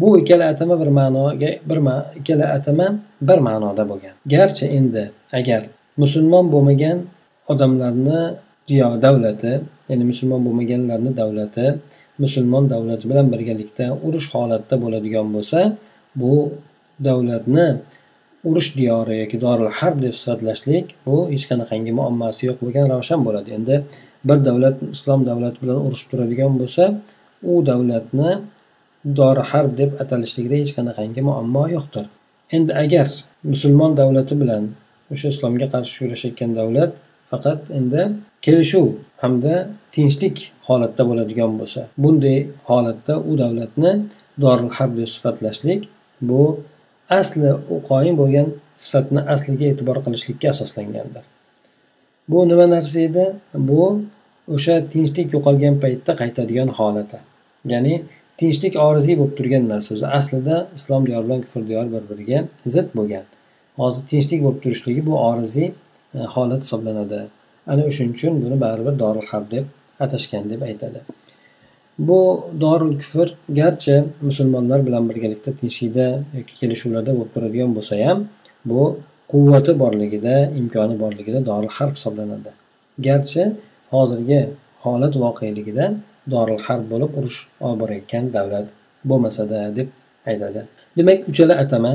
Bu 0.00 0.08
ikkala 0.20 0.44
atama 0.52 0.80
bir 0.80 0.90
ma'noga 1.00 1.50
bir 1.70 1.78
ma 1.86 1.96
ikkala 2.18 2.46
atama 2.56 2.86
bir 3.28 3.38
ma'noda 3.48 3.88
bo'lgan. 3.90 4.14
Garchi 4.34 4.66
endi 4.78 5.04
agar 5.38 5.62
musulmon 6.02 6.52
bo'lmagan 6.52 6.98
odamlarni 7.52 8.20
riyo 8.70 8.88
davlati 9.04 9.52
ya'ni 9.90 10.04
musulmon 10.10 10.40
bo'lmaganlarni 10.46 11.10
davlati 11.20 11.66
musulmon 12.24 12.64
davlati 12.74 13.04
bilan 13.10 13.26
birgalikda 13.32 13.86
urush 14.06 14.28
holatda 14.34 14.74
bo'ladigan 14.84 15.26
bo'lsa 15.34 15.60
bu 16.20 16.34
davlatni 17.08 17.66
urush 18.48 18.70
diyori 18.78 19.14
yoki 19.22 19.40
dorul 19.40 19.70
harb 19.78 19.96
deb 20.04 20.14
sifatlashlik 20.20 20.86
bu 21.06 21.16
hech 21.32 21.44
qanaqangi 21.50 21.92
muammosi 21.98 22.42
yo'q 22.48 22.58
bo'lgan 22.64 22.86
ravshan 22.92 23.20
bo'ladi. 23.26 23.50
Endi 23.58 23.74
bir 24.28 24.38
davlat 24.48 24.76
islom 24.96 25.20
davlati 25.30 25.58
bilan 25.62 25.78
urushib 25.86 26.08
turadigan 26.10 26.52
bo'lsa 26.60 26.84
u 27.50 27.52
davlatni 27.70 28.30
dori 29.20 29.42
harb 29.50 29.72
deb 29.80 29.90
atalishligida 30.02 30.56
hech 30.62 30.72
qanaqangi 30.78 31.20
muammo 31.28 31.64
yo'qdir. 31.76 32.04
Endi 32.56 32.72
agar 32.84 33.08
musulmon 33.52 33.92
davlati 34.00 34.34
bilan 34.42 34.64
o'sha 35.12 35.28
islomga 35.34 35.66
qarshi 35.74 35.96
kurashayotgan 36.02 36.50
davlat 36.60 36.90
faqat 37.30 37.70
endi 37.78 38.02
kelishuv 38.44 38.86
hamda 39.22 39.54
tinchlik 39.94 40.36
holatda 40.68 41.02
bo'ladigan 41.10 41.52
bo'lsa. 41.60 41.80
Bunday 42.02 42.38
holatda 42.70 43.14
u 43.30 43.38
davlatni 43.42 43.92
doril 44.44 44.70
harb 44.76 44.92
deb 44.98 45.08
sifatlashlik 45.16 45.88
bu 46.28 46.42
asli 47.18 47.50
u 47.74 47.76
qoyim 47.90 48.14
bo'lgan 48.22 48.48
sifatni 48.84 49.20
asliga 49.34 49.66
e'tibor 49.72 49.98
qilishlikka 50.04 50.48
asoslangandir. 50.54 51.24
Bu 52.30 52.48
nima 52.48 52.66
narsa 52.74 53.00
edi? 53.08 53.26
Bu 53.70 53.82
o'sha 54.54 54.74
tinchlik 54.92 55.28
yo'qolgan 55.34 55.74
paytda 55.82 56.12
qaytadigan 56.22 56.68
holati 56.78 57.18
ya'ni 57.72 57.94
tinchlik 58.40 58.74
oriziy 58.86 59.16
bo'lib 59.20 59.34
turgan 59.38 59.68
narsa. 59.72 59.88
O'zi 59.94 60.06
aslida 60.18 60.56
islom 60.78 61.06
diyori 61.08 61.24
bilan 61.26 61.40
kufr 61.44 61.62
diyori 61.70 61.90
bir 61.94 62.04
biriga 62.10 62.38
zid 62.74 62.88
bo'lgan. 62.98 63.26
Hozir 63.80 64.02
tinchlik 64.12 64.40
bo'lib 64.44 64.60
turishligi 64.64 65.02
bu 65.08 65.14
oriziy 65.30 65.68
E, 66.14 66.18
holat 66.18 66.62
hisoblanadi. 66.62 67.20
Ana 67.66 67.82
o'shaning 67.88 68.14
uchun 68.16 68.32
buni 68.44 68.56
baribir 68.64 68.94
dorul 68.98 69.26
harb 69.30 69.50
deb 69.50 69.64
atashgan 70.04 70.50
deb 70.50 70.60
aytadi. 70.68 71.00
Bu 72.08 72.20
dorul 72.60 72.92
kufr 73.02 73.28
garchi 73.60 74.04
musulmonlar 74.28 74.86
bilan 74.86 75.08
birgalikda 75.10 75.50
tinchlikda 75.60 76.06
yoki 76.38 76.54
kelishuvlarda 76.60 77.12
bo'lib 77.18 77.30
turadigan 77.34 77.70
bo'lsa 77.76 77.94
ham 78.06 78.18
bu 78.70 78.82
quvvati 79.32 79.72
borligida 79.82 80.34
imkoni 80.60 80.94
borligida 81.02 81.40
dorul 81.50 81.72
harb 81.76 81.94
hisoblanadi. 81.98 82.50
Garchi 83.06 83.42
hozirgi 83.94 84.40
holat 84.84 85.14
voqeligida 85.24 85.86
dorul 86.34 86.60
harb 86.66 86.84
bo'lib 86.92 87.10
urush 87.18 87.38
olib 87.66 87.80
borayotgan 87.82 88.24
davlat 88.36 88.66
bo'lmasada 89.10 89.58
deb 89.78 89.88
aytadi. 90.30 90.60
Demak 90.98 91.28
uchala 91.30 91.54
atama 91.62 91.92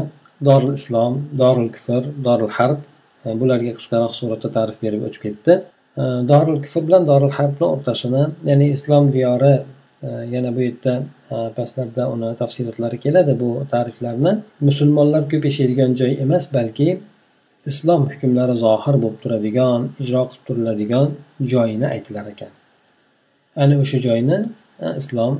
dorul 0.47 0.73
islom 0.79 1.13
dorul 1.41 1.69
kufr 1.75 2.03
dorul 2.27 2.53
harb 2.57 2.79
E, 3.25 3.39
bularga 3.41 3.71
qisqaroq 3.77 4.13
suratda 4.19 4.49
ta'rif 4.57 4.77
berib 4.85 5.05
o'tib 5.07 5.21
ketdi. 5.27 5.53
E, 6.01 6.03
dorul 6.31 6.57
kufr 6.65 6.81
bilan 6.87 7.07
dorul 7.11 7.33
harbni 7.37 7.65
o'rtasini 7.73 8.23
ya'ni 8.49 8.67
islom 8.77 9.05
diyori 9.15 9.53
e, 10.07 10.09
yana 10.35 10.55
bu 10.55 10.61
yerda 10.67 10.93
pastlarda 11.57 12.03
uni 12.15 12.29
tafsilotlari 12.41 12.97
keladi 13.05 13.33
bu 13.43 13.49
ta'riflarni. 13.73 14.33
Musulmonlar 14.69 15.23
ko'p 15.31 15.43
yashaydigan 15.49 15.91
joy 16.01 16.13
emas 16.25 16.45
balki 16.57 16.89
islom 17.71 18.01
hukmlari 18.11 18.55
zohir 18.65 18.95
bo'lib 19.03 19.17
turadigan 19.23 19.89
ijro 20.03 20.21
qilib 20.29 20.43
turiladigan 20.47 21.07
joyini 21.53 21.87
aytilar 21.95 22.25
ekan. 22.33 22.51
Ana 23.63 23.75
o'sha 23.83 23.99
joyni 24.07 24.37
islom 25.01 25.33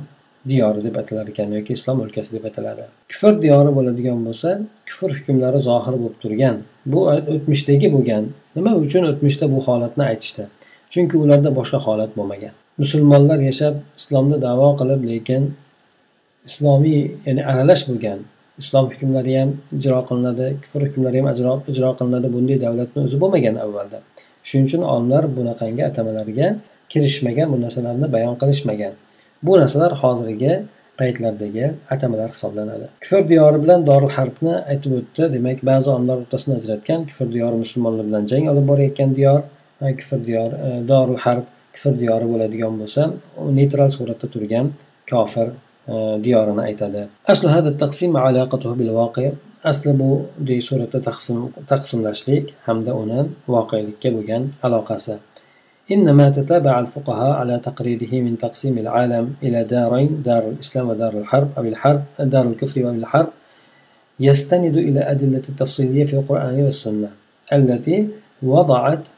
diyori 0.48 0.84
deb 0.86 0.96
atalar 1.02 1.26
ekan 1.32 1.52
yoki 1.58 1.72
islom 1.78 2.00
o'lkasi 2.04 2.30
deb 2.36 2.44
ataladi. 2.50 2.84
Kufr 3.12 3.34
diyori 3.44 3.72
bo'ladigan 3.78 4.20
bo'lsa 4.26 4.50
kufr 4.88 5.10
hukmlari 5.16 5.60
zohir 5.68 5.94
bo'lib 6.02 6.16
turgan. 6.22 6.56
Bu 6.92 7.00
o'tmishdagi 7.34 7.88
bo'lgan. 7.96 8.24
Nima 8.56 8.72
uchun 8.84 9.02
o'tmishda 9.10 9.46
bu 9.54 9.58
holatni 9.66 10.04
aytishdi? 10.10 10.44
Chunki 10.92 11.16
ularda 11.24 11.50
boshqa 11.58 11.78
holat 11.86 12.10
bo'lmagan. 12.18 12.54
Musulmonlar 12.82 13.38
yashab 13.50 13.74
islomni 14.00 14.38
davo 14.46 14.68
qilib 14.80 15.02
lekin 15.10 15.42
islomiy 16.50 17.00
ya'ni 17.26 17.42
aralash 17.50 17.84
bo'lgan. 17.90 18.18
Islom 18.62 18.84
hukmlari 18.92 19.32
ham 19.38 19.50
ijro 19.78 19.98
qilinadi 20.08 20.46
kufr 20.62 20.80
hukmlari 20.86 21.18
ham 21.20 21.26
ijro 21.72 21.90
qilinadi. 21.98 22.28
Bunday 22.36 22.58
davlatni 22.66 22.98
o'zi 23.06 23.16
bo'lmagan 23.22 23.56
avvalda. 23.64 23.98
Shuning 24.48 24.66
uchun 24.68 24.82
olimlar 24.92 25.24
bunaqangi 25.36 25.82
atamalarga 25.90 26.48
kirishmagan 26.92 27.48
bu 27.52 27.56
narsalarni 27.64 28.06
bayon 28.14 28.34
qilishmagan. 28.42 28.94
Bu 29.46 29.52
narsalar 29.60 29.92
hozirgi 30.02 30.52
paytlardagi 31.00 31.66
atamalar 31.90 32.30
hisoblanadi. 32.34 32.86
Kufr 33.02 33.28
diyori 33.28 33.62
bilan 33.62 33.86
dorul 33.86 34.12
harbni 34.18 34.54
aytib 34.72 34.92
o'tdi. 34.98 35.22
Demak 35.34 35.58
ba'zi 35.70 35.90
olimlar 35.94 36.16
o'rtasini 36.22 36.54
ajratgan 36.60 37.04
kufr 37.10 37.28
diyori 37.36 37.56
musulmonlar 37.64 38.04
bilan 38.08 38.26
jang 38.32 38.48
olib 38.52 38.68
borayotgan 38.70 39.14
diyor 39.18 39.40
kufr 40.00 40.26
diyor 40.26 40.50
e, 40.52 40.88
dorul 40.88 41.18
harb 41.24 41.44
kufr 41.74 41.94
diyori 42.02 42.26
bo'ladigan 42.32 42.80
bo'lsa 42.80 43.10
neytral 43.58 43.90
suratda 43.96 44.26
turgan 44.34 44.66
kofir 45.10 45.48
e, 45.92 45.94
diyorini 46.24 46.62
aytadi. 46.68 47.02
Asli 47.32 47.48
hada 47.56 47.76
taqsim 47.82 48.16
alaqatuhu 48.16 48.78
bil 48.80 48.92
voqi 49.00 49.26
asli 49.70 49.92
bu 50.00 50.10
suratda 50.68 51.00
taqsim 51.08 51.38
taqsimlashlik 51.72 52.44
hamda 52.66 52.92
uni 53.02 53.20
voqelikka 53.54 54.08
bo'lgan 54.16 54.42
aloqasi. 54.66 55.14
إنما 55.92 56.30
تتابع 56.30 56.80
الفقهاء 56.80 57.30
على 57.30 57.58
تقريره 57.58 58.22
من 58.22 58.38
تقسيم 58.38 58.78
العالم 58.78 59.34
إلى 59.42 59.64
دارين 59.64 60.22
دار 60.22 60.48
الإسلام 60.48 60.88
ودار 60.88 61.12
الحرب 61.18 61.48
أو 61.58 61.62
الحرب 61.62 62.02
دار 62.20 62.48
الكفر 62.48 62.86
والحرب 62.86 63.28
يستند 64.20 64.76
إلى 64.76 65.00
أدلة 65.00 65.42
التفصيلية 65.48 66.04
في 66.04 66.14
القرآن 66.14 66.62
والسنة 66.62 67.08
التي 67.52 68.08
وضعت 68.42 69.08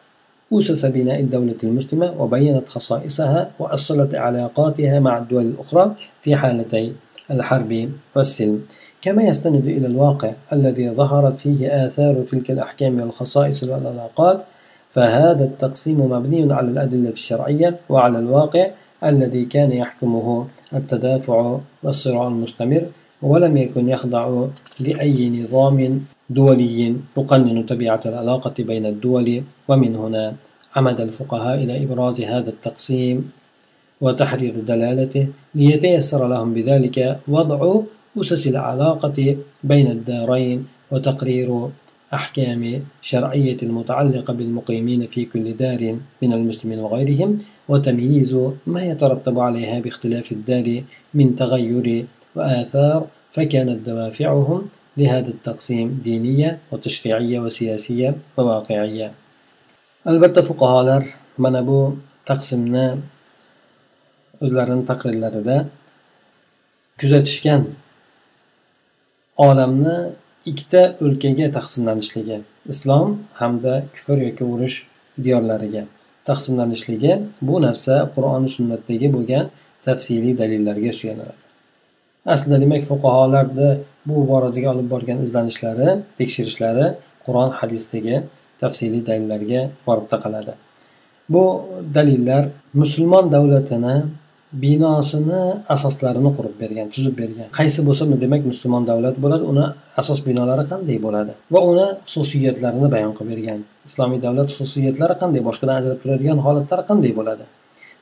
أسس 0.53 0.87
بناء 0.87 1.21
الدولة 1.21 1.57
المسلمة 1.65 2.23
وبينت 2.23 2.69
خصائصها 2.69 3.51
وأصلت 3.59 4.15
علاقاتها 4.15 5.01
مع 5.01 5.19
الدول 5.19 5.43
الأخرى 5.43 5.95
في 6.23 6.37
حالتي 6.37 6.93
الحرب 7.31 7.91
والسلم. 8.17 8.63
كما 9.03 9.23
يستند 9.23 9.67
إلى 9.67 9.87
الواقع 9.87 10.33
الذي 10.53 10.91
ظهرت 10.91 11.37
فيه 11.37 11.85
آثار 11.85 12.23
تلك 12.31 12.51
الأحكام 12.51 13.01
والخصائص 13.01 13.63
والعلاقات 13.63 14.45
فهذا 14.99 15.45
التقسيم 15.45 16.01
مبني 16.01 16.53
على 16.53 16.69
الأدلة 16.71 17.11
الشرعية 17.11 17.77
وعلى 17.89 18.19
الواقع 18.19 18.71
الذي 19.05 19.45
كان 19.45 19.73
يحكمه 19.73 20.47
التدافع 20.75 21.59
والصراع 21.83 22.29
المستمر 22.29 22.83
ولم 23.23 23.57
يكن 23.57 23.89
يخضع 23.89 24.47
لأي 24.81 25.31
نظام 25.31 26.05
دولي 26.31 26.97
يقنن 27.17 27.63
طبيعة 27.63 28.01
العلاقة 28.07 28.55
بين 28.59 28.87
الدول. 28.87 29.43
ومن 29.69 29.97
هنا 29.97 30.35
عمد 30.77 31.01
الفقهاء 31.01 31.55
إلى 31.63 31.85
إبراز 31.85 32.21
هذا 32.21 32.51
التقسيم 32.51 33.31
وتحرير 34.01 34.55
دلالته 34.61 35.27
ليتيسر 35.55 36.29
لهم 36.29 36.55
بذلك 36.55 37.19
وضع 37.29 37.81
أسس 38.21 38.47
العلاقة 38.49 39.37
بين 39.65 39.87
الدارين 39.91 40.67
وتقرير 40.91 41.69
أحكام 42.15 42.85
شرعية 43.03 43.57
المتعلقة 43.63 44.33
بالمقيمين 44.35 45.07
في 45.07 45.25
كل 45.25 45.57
دار 45.57 45.97
من 46.23 46.33
المسلمين 46.33 46.79
وغيرهم 46.79 47.39
وتمييز 47.69 48.33
ما 48.67 48.83
يترتب 48.85 49.39
عليها 49.39 49.81
باختلاف 49.81 50.33
الدار 50.33 50.83
من 51.15 51.37
تغير 51.37 52.07
وآثار 52.37 53.07
فكانت 53.33 53.79
دوافعهم 53.89 54.69
لهذا 54.97 55.29
التقسيم 55.29 56.01
دينية 56.05 56.59
وتشريعية 56.73 57.39
وسياسية 57.41 58.15
وواقعية. 58.37 59.13
albatta 60.09 60.43
fuqarolar 60.49 61.03
mana 61.37 61.61
bu 61.69 61.79
taqsimni 62.29 62.87
o'zlarini 64.45 64.85
taqrirlarida 64.91 65.57
kuzatishgan 67.01 67.63
olamni 69.49 69.97
ikkita 70.51 70.83
o'lkaga 71.05 71.47
taqsimlanishligi 71.57 72.39
islom 72.73 73.09
hamda 73.41 73.75
kufr 73.95 74.19
yoki 74.27 74.45
urush 74.55 74.77
diyorlariga 75.25 75.85
taqsimlanishligi 76.29 77.13
bu 77.49 77.57
narsa 77.67 77.95
qur'oni 78.15 78.49
sunnatdagi 78.57 79.09
bo'lgan 79.17 79.45
tafsiliy 79.87 80.35
dalillarga 80.41 80.93
suyanadi. 81.01 81.35
Aslida 82.35 82.57
demak 82.65 82.83
fuqarolarni 82.91 83.71
bu 84.09 84.17
boradagi 84.31 84.69
olib 84.75 84.89
borgan 84.95 85.19
izlanishlari 85.27 85.89
tekshirishlari 86.19 86.87
qur'on 87.25 87.51
hadisdagi 87.61 88.17
tafsiliy 88.63 89.03
dalillarga 89.09 89.61
borib 89.87 90.07
taqaladi. 90.13 90.53
Bu 91.33 91.45
dalillar 91.97 92.43
musulmon 92.81 93.25
davlatini 93.35 93.97
binosini 94.53 95.43
asoslarini 95.75 96.31
qurib 96.37 96.55
bergan 96.63 96.89
tuzib 96.95 97.15
bergan. 97.21 97.49
Qaysi 97.59 97.81
bo'lsa 97.89 98.05
demak 98.25 98.43
musulmon 98.51 98.87
davlat 98.91 99.17
bo'ladi 99.25 99.45
uni 99.53 99.67
asos 100.01 100.19
binolari 100.27 100.65
qanday 100.73 100.99
bo'ladi? 101.07 101.33
Va 101.55 101.61
uni 101.71 101.87
xususiyatlarini 102.13 102.89
bayon 102.95 103.13
qilib 103.19 103.31
bergan 103.33 103.61
islomiy 103.89 104.21
davlat 104.27 104.49
xususiyatlari 104.57 105.15
qanday 105.23 105.43
boshqadan 105.49 105.75
ajralib 105.81 106.01
turadigan 106.03 106.39
holatlari 106.47 106.83
qanday 106.91 107.13
bo'ladi? 107.19 107.45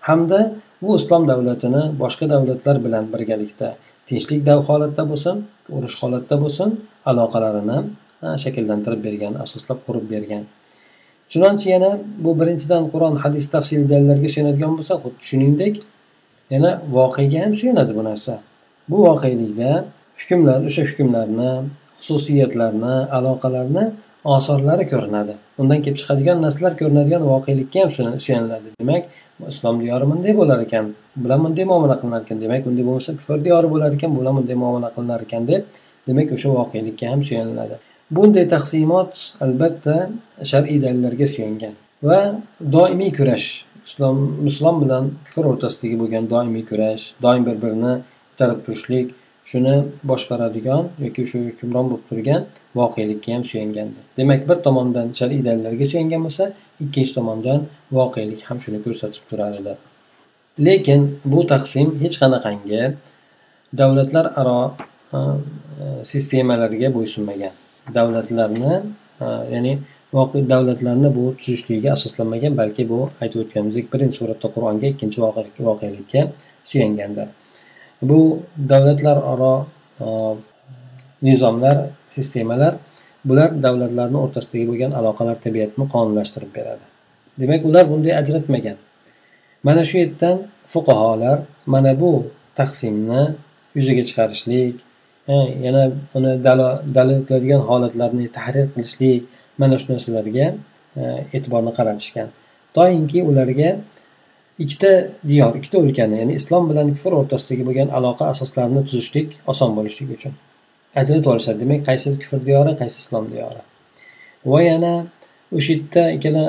Hamda 0.09 0.41
bu 0.83 0.91
islom 1.01 1.23
davlatini 1.31 1.83
boshqa 2.03 2.27
davlatlar 2.35 2.77
bilan 2.85 3.05
birgalikda 3.15 3.69
tinchlik 4.09 4.41
holatda 4.69 5.03
bo'lsin 5.11 5.37
urush 5.77 5.97
holatda 6.03 6.37
bo'lsin 6.43 6.69
aloqalarini 7.11 7.79
shakllantirib 8.43 9.01
bergan 9.07 9.33
asoslab 9.45 9.79
qurib 9.87 10.07
bergan. 10.15 10.45
Chunonchi 11.31 11.67
yana 11.75 11.91
bu 12.25 12.31
birinchidan 12.41 12.83
qur'on 12.93 13.15
hadis 13.25 13.45
tafsiliy 13.55 13.87
dalillarga 13.93 14.29
suyanadigan 14.35 14.73
bo'lsa 14.79 14.95
xuddi 15.03 15.23
shuningdek 15.31 15.75
yana 16.51 16.71
voqega 16.97 17.39
ham 17.45 17.55
suyanadi 17.61 17.93
bu 17.99 18.05
narsa. 18.05 18.35
Bu 18.91 18.97
voqelikda 19.07 19.85
hukmlar 20.21 20.59
o'sha 20.69 20.83
hukmlarni 20.91 21.51
xususiyatlarni 22.01 22.95
aloqalarni 23.17 23.85
osorlari 24.25 24.85
ko'rinadi. 24.93 25.35
Undan 25.61 25.79
kelib 25.85 25.99
chiqadigan 26.01 26.39
narsalar 26.45 26.73
ko'rinadigan 26.81 27.23
voqelikka 27.33 27.79
ham 27.83 27.91
suyaniladi. 28.27 28.69
Demak 28.81 29.05
islom 29.53 29.77
diyori 29.83 30.05
bunday 30.11 30.33
bo'lar 30.41 30.59
ekan 30.67 30.85
bilan 31.25 31.39
bunday 31.45 31.65
muomala 31.71 31.97
qilinar 32.01 32.23
ekan. 32.27 32.39
Demak 32.45 32.63
unday 32.71 32.85
bo'lmasa 32.89 33.11
kufr 33.19 33.39
diyori 33.47 33.69
bo'lar 33.75 33.91
ekan 33.97 34.11
bu 34.15 34.21
bilan 34.21 34.35
bunday 34.39 34.57
muomala 34.63 34.89
qilinar 34.97 35.21
ekan 35.27 35.43
deb 35.51 35.63
demak 36.09 36.29
o'sha 36.37 36.49
voqelikka 36.59 37.07
ham 37.13 37.21
suyaniladi. 37.29 37.77
Bunday 38.17 38.45
taqsimot 38.55 39.13
albatta 39.45 39.95
shar'iy 40.51 40.79
dalillarga 40.85 41.27
suyangan 41.35 41.75
va 42.09 42.21
doimiy 42.75 43.13
kurash 43.19 43.66
islom 43.87 44.19
islom 44.51 44.77
bilan 44.85 45.05
kufr 45.27 45.45
o'rtasidagi 45.53 45.97
bo'lgan 46.03 46.25
doimiy 46.33 46.65
kurash 46.71 47.05
doim 47.25 47.43
bir 47.49 47.57
birini 47.63 47.93
itarib 48.35 48.61
turishlik 48.67 49.09
shuni 49.51 49.75
boshqaradigan 50.11 50.83
yoki 51.05 51.23
shu 51.31 51.39
hukmron 51.49 51.91
bo'lib 51.91 52.05
turgan 52.11 52.41
voqelikka 52.79 53.35
ham 53.35 53.43
suyangandir. 53.51 54.05
Demak 54.19 54.41
bir 54.49 54.59
tomondan 54.67 55.07
shar'iy 55.19 55.43
dalillarga 55.49 55.87
suyangan 55.93 56.21
bo'lsa 56.27 56.45
ikkinchi 56.85 57.13
tomondan 57.19 57.61
voqelik 57.99 58.41
ham 58.49 58.59
shuni 58.65 58.79
ko'rsatib 58.87 59.23
turar 59.31 59.53
edi 59.61 59.75
lekin 60.59 61.21
bu 61.25 61.47
taqsim 61.47 61.89
hech 62.03 62.17
qanaqangi 62.23 62.83
davlatlararo 63.79 64.61
e, 65.13 65.19
e, 65.19 66.05
sistemalarga 66.05 66.89
bo'ysunmagan. 66.97 67.55
Davlatlarni 67.95 68.75
e, 69.21 69.27
ya'ni 69.55 69.79
davlatlarni 70.13 71.15
bu 71.15 71.37
tuzishligiga 71.37 71.93
asoslanmagan 71.93 72.57
balki 72.57 72.89
bu 72.89 73.11
aytib 73.21 73.41
o'tganimizdek 73.41 73.93
birinchi 73.93 74.17
suratda 74.17 74.49
qur'onga 74.55 74.87
ikkinchi 74.87 75.23
voqelikka 75.69 76.23
suyangandir. 76.65 77.29
Bu 78.03 78.39
davlatlararo 78.69 79.67
e, 80.01 80.07
nizomlar 81.23 81.77
sistemalar 82.09 82.75
bular 83.25 83.63
davlatlarni 83.63 84.19
o'rtasidagi 84.25 84.67
bo'lgan 84.71 84.93
aloqalar 85.01 85.37
tabiatini 85.47 85.87
qonunlashtirib 85.95 86.51
beradi. 86.59 86.85
Demak 87.41 87.65
ular 87.65 87.91
bunday 87.91 88.13
ajratmagan. 88.21 88.77
Mana 89.63 89.85
shu 89.85 89.99
yerdan 89.99 90.37
fuqarolar 90.73 91.39
mana 91.67 92.01
bu 92.01 92.13
taqsimni 92.59 93.23
yuzaga 93.75 94.03
chiqarishlik 94.09 94.75
e, 95.29 95.35
yana 95.67 95.83
uni 96.17 96.33
dalil 96.97 97.21
qiladigan 97.27 97.63
holatlarni 97.69 98.27
tahrir 98.37 98.67
qilishlik 98.75 99.23
mana 99.61 99.79
shu 99.81 99.93
narsalarga 99.93 100.47
e, 101.01 101.03
e'tiborni 101.37 101.73
qaratishgan. 101.79 102.29
Toinki 102.77 103.23
ularga 103.31 103.71
ikkita 104.63 104.93
diyor 105.31 105.53
ikkita 105.59 105.77
o'lkani 105.83 106.17
ya'ni 106.21 106.35
islom 106.41 106.65
bilan 106.71 106.93
kufr 106.95 107.13
o'rtasidagi 107.21 107.65
bo'lgan 107.69 107.89
aloqa 107.99 108.25
asoslarini 108.33 108.83
tuzishlik 108.89 109.29
oson 109.53 109.71
bo'lishligi 109.79 110.13
uchun. 110.19 110.33
Ajratib 111.01 111.29
olishadi 111.33 111.59
demak 111.65 111.81
qaysi 111.89 112.15
kufr 112.23 112.41
diyori 112.49 112.73
qaysi 112.81 112.99
islom 113.05 113.25
diyori. 113.35 113.61
Va 114.53 114.61
yana 114.71 114.95
o'sha 115.57 115.73
yerda 115.73 116.03
ikkala 116.17 116.45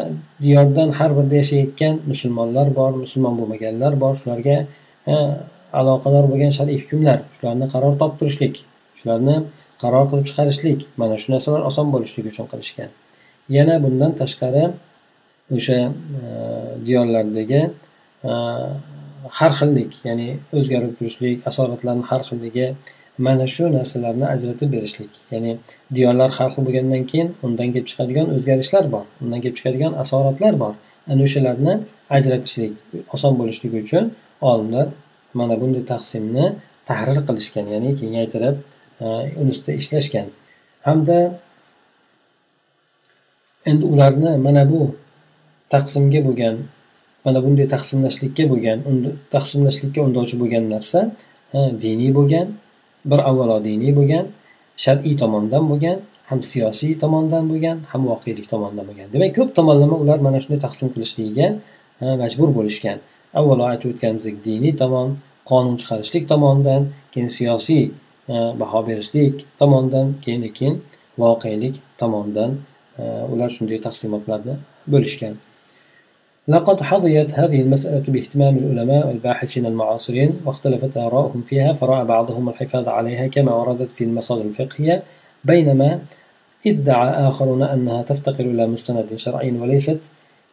diyordan 0.46 0.90
har 1.00 1.12
birida 1.18 1.36
yashayotgan 1.42 1.94
musulmonlar 2.12 2.68
bor 2.80 2.92
musulmon 3.04 3.34
bo'lmaganlar 3.40 3.94
bor. 4.04 4.14
Shularga 4.22 4.58
e, 5.14 5.16
aloqador 5.80 6.26
bo'lgan 6.32 6.52
shar'iy 6.58 6.80
hukmlar 6.84 7.20
shularni 7.36 7.68
qaror 7.74 7.94
toptirishlik 8.02 8.56
shularni 9.00 9.36
qaror 9.82 10.06
qilib 10.10 10.26
chiqarishlik 10.30 10.80
mana 11.02 11.16
shu 11.22 11.28
narsalar 11.34 11.62
oson 11.70 11.88
bo'lishligi 11.94 12.30
uchun 12.34 12.48
qilishgan. 12.52 12.90
Yana 13.58 13.76
bundan 13.84 14.12
tashqari 14.22 14.64
o'sha 15.56 15.80
e, 16.20 16.24
diyorlardagi 16.86 17.62
e, 18.32 18.34
har 19.38 19.52
xillik 19.60 19.92
ya'ni 20.08 20.30
o'zgarib 20.58 20.94
turishlik 20.98 21.38
asoratlarni 21.50 22.04
har 22.10 22.22
xilligi 22.30 22.68
mana 23.26 23.46
shu 23.54 23.64
narsalarni 23.78 24.26
ajratib 24.36 24.70
berishlik. 24.76 25.12
Ya'ni 25.34 25.52
diyorlar 25.96 26.30
har 26.38 26.50
xil 26.54 26.62
bo'lgandan 26.68 27.04
keyin 27.12 27.30
undan 27.46 27.68
kelib 27.74 27.88
chiqadigan 27.92 28.28
o'zgarishlar 28.36 28.86
bor 28.94 29.06
undan 29.24 29.40
kelib 29.44 29.58
chiqadigan 29.60 29.94
asoratlar 30.04 30.54
bor. 30.64 30.74
Ana 31.12 31.22
o'shalarni 31.28 31.74
ajratishlik 32.18 32.72
oson 33.16 33.34
bo'lishligi 33.40 33.78
uchun 33.86 34.04
olimlar 34.52 34.88
mana 35.40 35.56
bunday 35.62 35.84
taqsimni 35.94 36.46
tahrir 36.90 37.20
qilishgan 37.28 37.66
ya'ni 37.74 37.90
kengaytirib 38.00 38.56
uni 39.02 39.52
ustida 39.56 39.74
ishlashgan. 39.82 40.28
Hamda 40.88 41.18
endi 43.66 43.86
ularni 43.94 44.32
mana 44.46 44.64
bu 44.72 44.82
taqsimga 45.74 46.22
bo'lgan 46.28 46.56
mana 47.26 47.40
bunday 47.46 47.68
taqsimlashlikka 47.76 48.44
bo'lgan 48.52 48.78
taqsimlashlikka 49.36 50.00
undovchi 50.08 50.36
bo'lgan 50.42 50.64
narsa 50.74 51.00
diniy 51.86 52.12
bo'lgan 52.18 52.48
bir 53.12 53.20
avvalo 53.30 53.58
diniy 53.70 53.92
bo'lgan 54.00 54.26
shar'iy 54.84 55.16
tomondan 55.22 55.64
bo'lgan 55.72 55.98
ham 56.30 56.40
siyosiy 56.52 56.94
tomondan 57.04 57.44
bo'lgan 57.52 57.78
ham 57.92 58.02
voqelik 58.12 58.48
tomondan 58.54 58.86
bo'lgan. 58.90 59.08
Demak 59.14 59.32
ko'p 59.38 59.50
tomonlama 59.58 59.96
ular 60.04 60.20
mana 60.26 60.38
shunday 60.44 60.60
taqsim 60.66 60.88
qilishligiga 60.94 61.48
majbur 62.22 62.50
bo'lishgan. 62.58 62.98
Avvalo 63.40 63.64
aytib 63.72 63.88
o'tganimizdek 63.94 64.36
diniy 64.48 64.74
tomon 64.82 65.08
qonun 65.50 65.76
chiqarishlik 65.82 66.24
tomonidan 66.32 66.82
keyin 67.14 67.30
siyosiy 67.38 67.84
baho 68.62 68.88
berishlik 68.88 69.46
tomonidan 69.60 70.08
keyin 70.24 70.42
keyin 70.58 70.76
voqelik 71.18 71.76
tomonidan 72.02 72.52
ular 73.34 73.50
shunday 73.58 73.80
taqsimotlarni 73.88 74.56
bo'lishgan. 74.94 75.36
لقد 76.56 76.84
حظيت 76.84 77.40
هذه 77.40 77.62
المسألة 77.62 78.04
باهتمام 78.08 78.58
العلماء 78.58 79.08
والباحثين 79.08 79.66
المعاصرين 79.66 80.32
واختلفت 80.46 80.98
آراؤهم 80.98 81.42
فيها 81.42 81.74
فرأى 81.74 82.06
بعضهم 82.06 82.50
الحفاظ 82.50 82.88
عليها 82.88 83.28
كما 83.28 83.52
وردت 83.54 83.92
في 83.92 84.04
المصادر 84.04 84.42
الفقهية 84.42 85.04
بينما 85.44 86.00
ادعى 86.68 87.10
آخرون 87.10 87.64
أنها 87.64 88.02
تفتقر 88.02 88.46
إلى 88.46 88.68
مستند 88.68 89.16
شرعي 89.16 89.52
وليست 89.52 90.00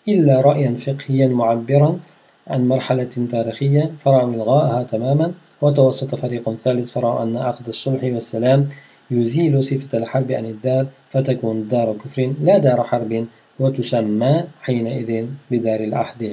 إلا 0.08 0.40
رأيا 0.40 0.76
فقهيا 0.76 1.28
معبرا 1.28 1.98
عن 2.46 2.68
مرحلة 2.68 3.14
تاريخية 3.30 3.92
فرأوا 4.00 4.34
إلغاءها 4.34 4.82
تماما 4.82 5.32
وتوسط 5.61 6.15
فريق 6.15 6.55
ثالث 6.55 6.91
فرأوا 6.91 7.23
أن 7.23 7.37
عقد 7.37 7.67
الصلح 7.67 8.03
والسلام 8.03 8.69
يزيل 9.11 9.63
صفة 9.63 9.97
الحرب 9.97 10.31
عن 10.31 10.45
الدار 10.45 10.85
فتكون 11.09 11.67
دار 11.67 11.87
كفر 12.01 12.33
لا 12.41 12.57
دار 12.57 12.83
حرب 12.83 13.25
وتسمى 13.59 14.43
حينئذ 14.61 15.25
بدار 15.51 15.79
العهد 15.79 16.23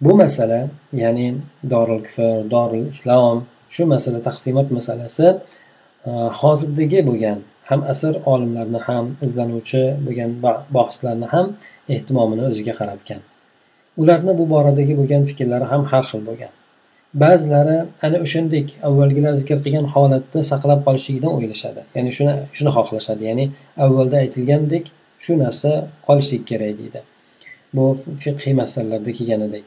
bu 0.00 0.14
masala 0.14 0.70
ya'ni 0.92 1.28
dorul 1.70 2.02
kufr 2.06 2.50
dorul 2.50 2.86
islom 2.92 3.38
shu 3.74 3.82
masala 3.92 4.18
taqsimot 4.28 4.68
masalasi 4.78 5.26
hozirdagi 6.40 7.00
bo'lgan 7.08 7.38
ham 7.68 7.80
asr 7.92 8.14
olimlarini 8.32 8.80
ham 8.88 9.04
izlanuvchi 9.26 9.82
bo'lgan 10.06 10.30
bahslarni 10.76 11.26
ham 11.34 11.46
ehtimomini 11.94 12.42
o'ziga 12.50 12.74
qaratgan 12.80 13.20
ularni 14.00 14.32
bu 14.40 14.44
boradagi 14.54 14.94
bo'lgan 15.00 15.22
fikrlari 15.30 15.66
ham 15.72 15.82
har 15.90 16.04
xil 16.10 16.20
bo'lgan 16.28 16.52
ba'zilari 17.13 17.77
ana 18.05 18.17
o'shandek 18.25 18.67
avvalgilar 18.87 19.33
zikr 19.41 19.57
qilgan 19.65 19.85
holatda 19.93 20.39
saqlab 20.51 20.79
qolishligidan 20.87 21.31
o'ylashadi. 21.37 21.81
Ya'ni 21.95 22.11
shuni 22.17 22.33
shuni 22.57 22.71
xohlashadi. 22.77 23.23
Ya'ni 23.29 23.45
avvalda 23.85 24.17
aytilgandek 24.23 24.85
shu 25.23 25.31
narsa 25.43 25.69
qolishlik 26.07 26.43
kerak 26.51 26.73
deydi. 26.81 26.99
Bu 27.75 27.85
fiqhiy 28.23 28.53
masalalarda 28.61 29.11
kelganidek. 29.19 29.65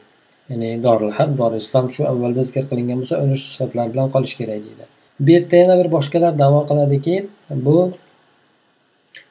Ya'ni 0.49 0.69
doril 0.85 1.11
har 1.17 1.29
doril 1.41 1.61
islom 1.63 1.85
shu 1.95 2.01
avvalda 2.11 2.41
zikr 2.49 2.63
qilingan 2.71 2.97
bo'lsa 3.01 3.15
uni 3.23 3.35
shu 3.41 3.47
sifatlar 3.53 3.87
bilan 3.93 4.07
qolishi 4.15 4.35
kerak 4.41 4.59
deydi. 4.67 4.85
Bu 5.19 5.29
yerda 5.35 5.55
yana 5.63 5.75
bir 5.79 5.87
boshqalar 5.95 6.33
davo 6.43 6.59
qiladiki 6.69 7.15
bu 7.65 7.77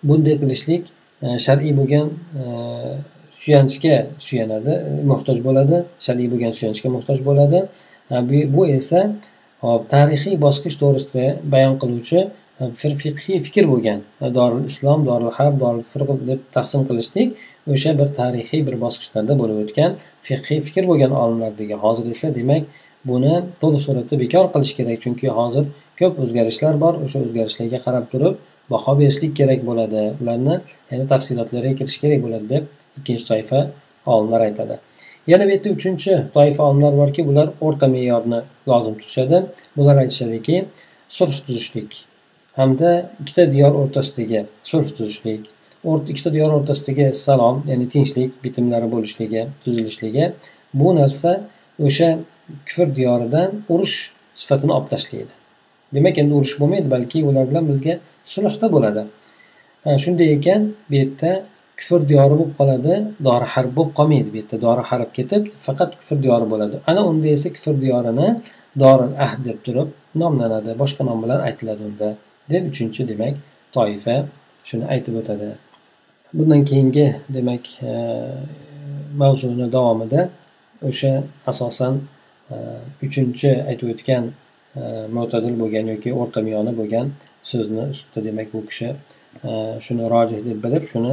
bunday 0.09 0.37
qilishlik 0.43 0.83
e, 1.25 1.27
shar'iy 1.47 1.73
bo'lgan 1.81 2.07
e, 2.41 2.43
suyanchga 3.41 3.97
suyanadi 4.27 4.73
muhtoj 5.11 5.39
bo'ladi. 5.47 5.77
Shar'iy 6.07 6.29
bo'lgan 6.33 6.53
suyanchga 6.59 6.89
muhtoj 6.97 7.19
bo'ladi. 7.29 7.61
Bu 8.11 8.67
esa 8.79 9.01
hop 9.61 9.83
tarixiy 9.95 10.35
bosqich 10.47 10.77
to'g'risida 10.83 11.25
bayon 11.53 11.75
qiluvchi 11.83 12.21
fiqhiy 12.81 13.39
fikr 13.47 13.65
bo'lgan. 13.73 14.01
Doril 14.39 14.65
islom 14.71 15.07
doril 15.09 15.31
harb 15.39 15.61
doril 15.61 15.85
firq 15.93 16.09
deb 16.31 16.41
taqsim 16.57 16.83
qilishlik 16.89 17.29
o'sha 17.73 17.91
bir 17.99 18.09
tarixiy 18.21 18.61
bir 18.67 18.77
bosqichlarda 18.85 19.35
bo'lib 19.41 19.59
o'tgan 19.65 19.91
fiqhiy 20.27 20.61
fikr 20.67 20.85
bo'lgan 20.91 21.13
olimlardagi 21.23 21.77
hozir 21.85 22.07
esa 22.15 22.35
demak 22.39 22.63
buni 23.11 23.35
to'liq 23.61 23.83
suratda 23.87 24.15
bekor 24.25 24.47
qilish 24.55 24.75
kerak. 24.79 24.99
Chunki 25.05 25.29
hozir 25.39 25.65
ko'p 26.01 26.15
o'zgarishlar 26.25 26.75
bor 26.85 26.95
o'sha 27.05 27.19
o'zgarishlarga 27.25 27.79
qarab 27.87 28.05
turib 28.13 28.35
baho 28.73 28.93
berishlik 29.01 29.33
kerak 29.41 29.61
bo'ladi. 29.69 30.03
Ularni 30.23 30.55
yana 30.91 31.05
tafsilotlariga 31.13 31.75
kirish 31.81 31.99
kerak 32.03 32.21
bo'ladi 32.25 32.47
deb 32.55 32.65
ikkinchi 32.99 33.25
toifa 33.31 33.61
olimlar 34.15 34.41
aytadi. 34.49 34.77
Yana 35.27 35.45
bu 35.47 35.51
yerda 35.51 35.71
uchinchi 35.71 36.13
toifa 36.35 36.63
olimlar 36.63 36.97
borki 36.97 37.27
bular 37.29 37.49
o'rta 37.61 37.87
me'yorni 37.87 38.41
lozim 38.69 38.95
tutishadi. 38.99 39.39
Bular 39.77 39.97
aytishadiki 39.97 40.65
sulh 41.09 41.37
tuzishlik 41.47 41.91
hamda 42.57 43.11
ikkita 43.21 43.53
diyor 43.53 43.73
o'rtasidagi 43.81 44.41
sulh 44.65 44.89
tuzishlik 44.97 45.41
ikkita 45.85 46.33
diyor 46.33 46.51
o'rtasidagi 46.57 47.15
salom 47.15 47.63
ya'ni 47.71 47.89
tinchlik 47.89 48.45
bitimlari 48.45 48.89
bo'lishligi 48.93 49.43
tuzilishligi 49.65 50.33
bu 50.75 50.95
narsa 50.97 51.41
o'sha 51.87 52.09
kufr 52.67 52.89
diyoridan 52.97 53.51
urush 53.69 53.97
sifatini 54.35 54.73
olib 54.73 54.89
tashlaydi. 54.95 55.33
Demak 55.95 56.19
endi 56.19 56.35
urush 56.35 56.55
bo'lmaydi 56.61 56.91
balki 56.91 57.25
ular 57.25 57.51
bilan 57.51 57.69
birga 57.71 57.99
sulhda 58.33 58.73
bo'ladi. 58.75 59.03
Shunday 60.05 60.33
ekan 60.37 60.63
bu 60.91 60.95
yerda 61.01 61.31
kufr 61.79 62.01
diyori 62.11 62.35
bo'lib 62.41 62.53
qoladi 62.61 62.95
dori 63.29 63.47
harb 63.55 63.73
bo'lib 63.77 63.93
qolmaydi 63.99 64.29
bu 64.33 64.37
yerda 64.41 64.57
dori 64.67 64.83
harb 64.91 65.11
ketib 65.19 65.43
faqat 65.67 65.91
kufr 66.01 66.17
diyori 66.25 66.47
bo'ladi. 66.53 66.77
Ana 66.91 67.03
unda 67.11 67.29
esa 67.37 67.49
kufr 67.57 67.75
diyorini 67.85 68.29
doril 68.83 69.13
ahd 69.25 69.41
deb 69.49 69.59
turib 69.67 69.89
nomlanadi 70.23 70.71
boshqa 70.83 71.03
nom 71.09 71.19
bilan 71.25 71.41
aytiladi 71.49 71.83
unda 71.91 72.09
deb 72.53 72.63
uchinchi 72.71 73.03
demak 73.11 73.35
toifa 73.77 74.17
shuni 74.69 74.85
aytib 74.95 75.15
o'tadi. 75.21 75.49
Bundan 76.37 76.63
keyingi 76.69 77.07
demak 77.37 77.65
e, 77.91 77.93
mavzuni 79.23 79.67
davomida 79.77 80.21
o'sha 80.89 81.13
asosan 81.51 81.95
e, 82.51 82.57
uchinchi 83.07 83.51
aytib 83.71 83.89
o'tgan 83.95 84.25
e, 84.81 84.83
mo'tadil 85.17 85.55
bo'lgan 85.63 85.87
yoki 85.93 86.11
o'rtamiyona 86.21 86.73
bo'lgan 86.81 87.07
so'zni 87.51 87.85
ustida 87.93 88.25
demak 88.29 88.49
bu 88.55 88.61
kishi 88.71 88.89
e, 89.49 89.51
shuni 89.85 90.05
rojih 90.15 90.41
deb 90.49 90.59
bilib 90.65 90.85
shuni 90.93 91.13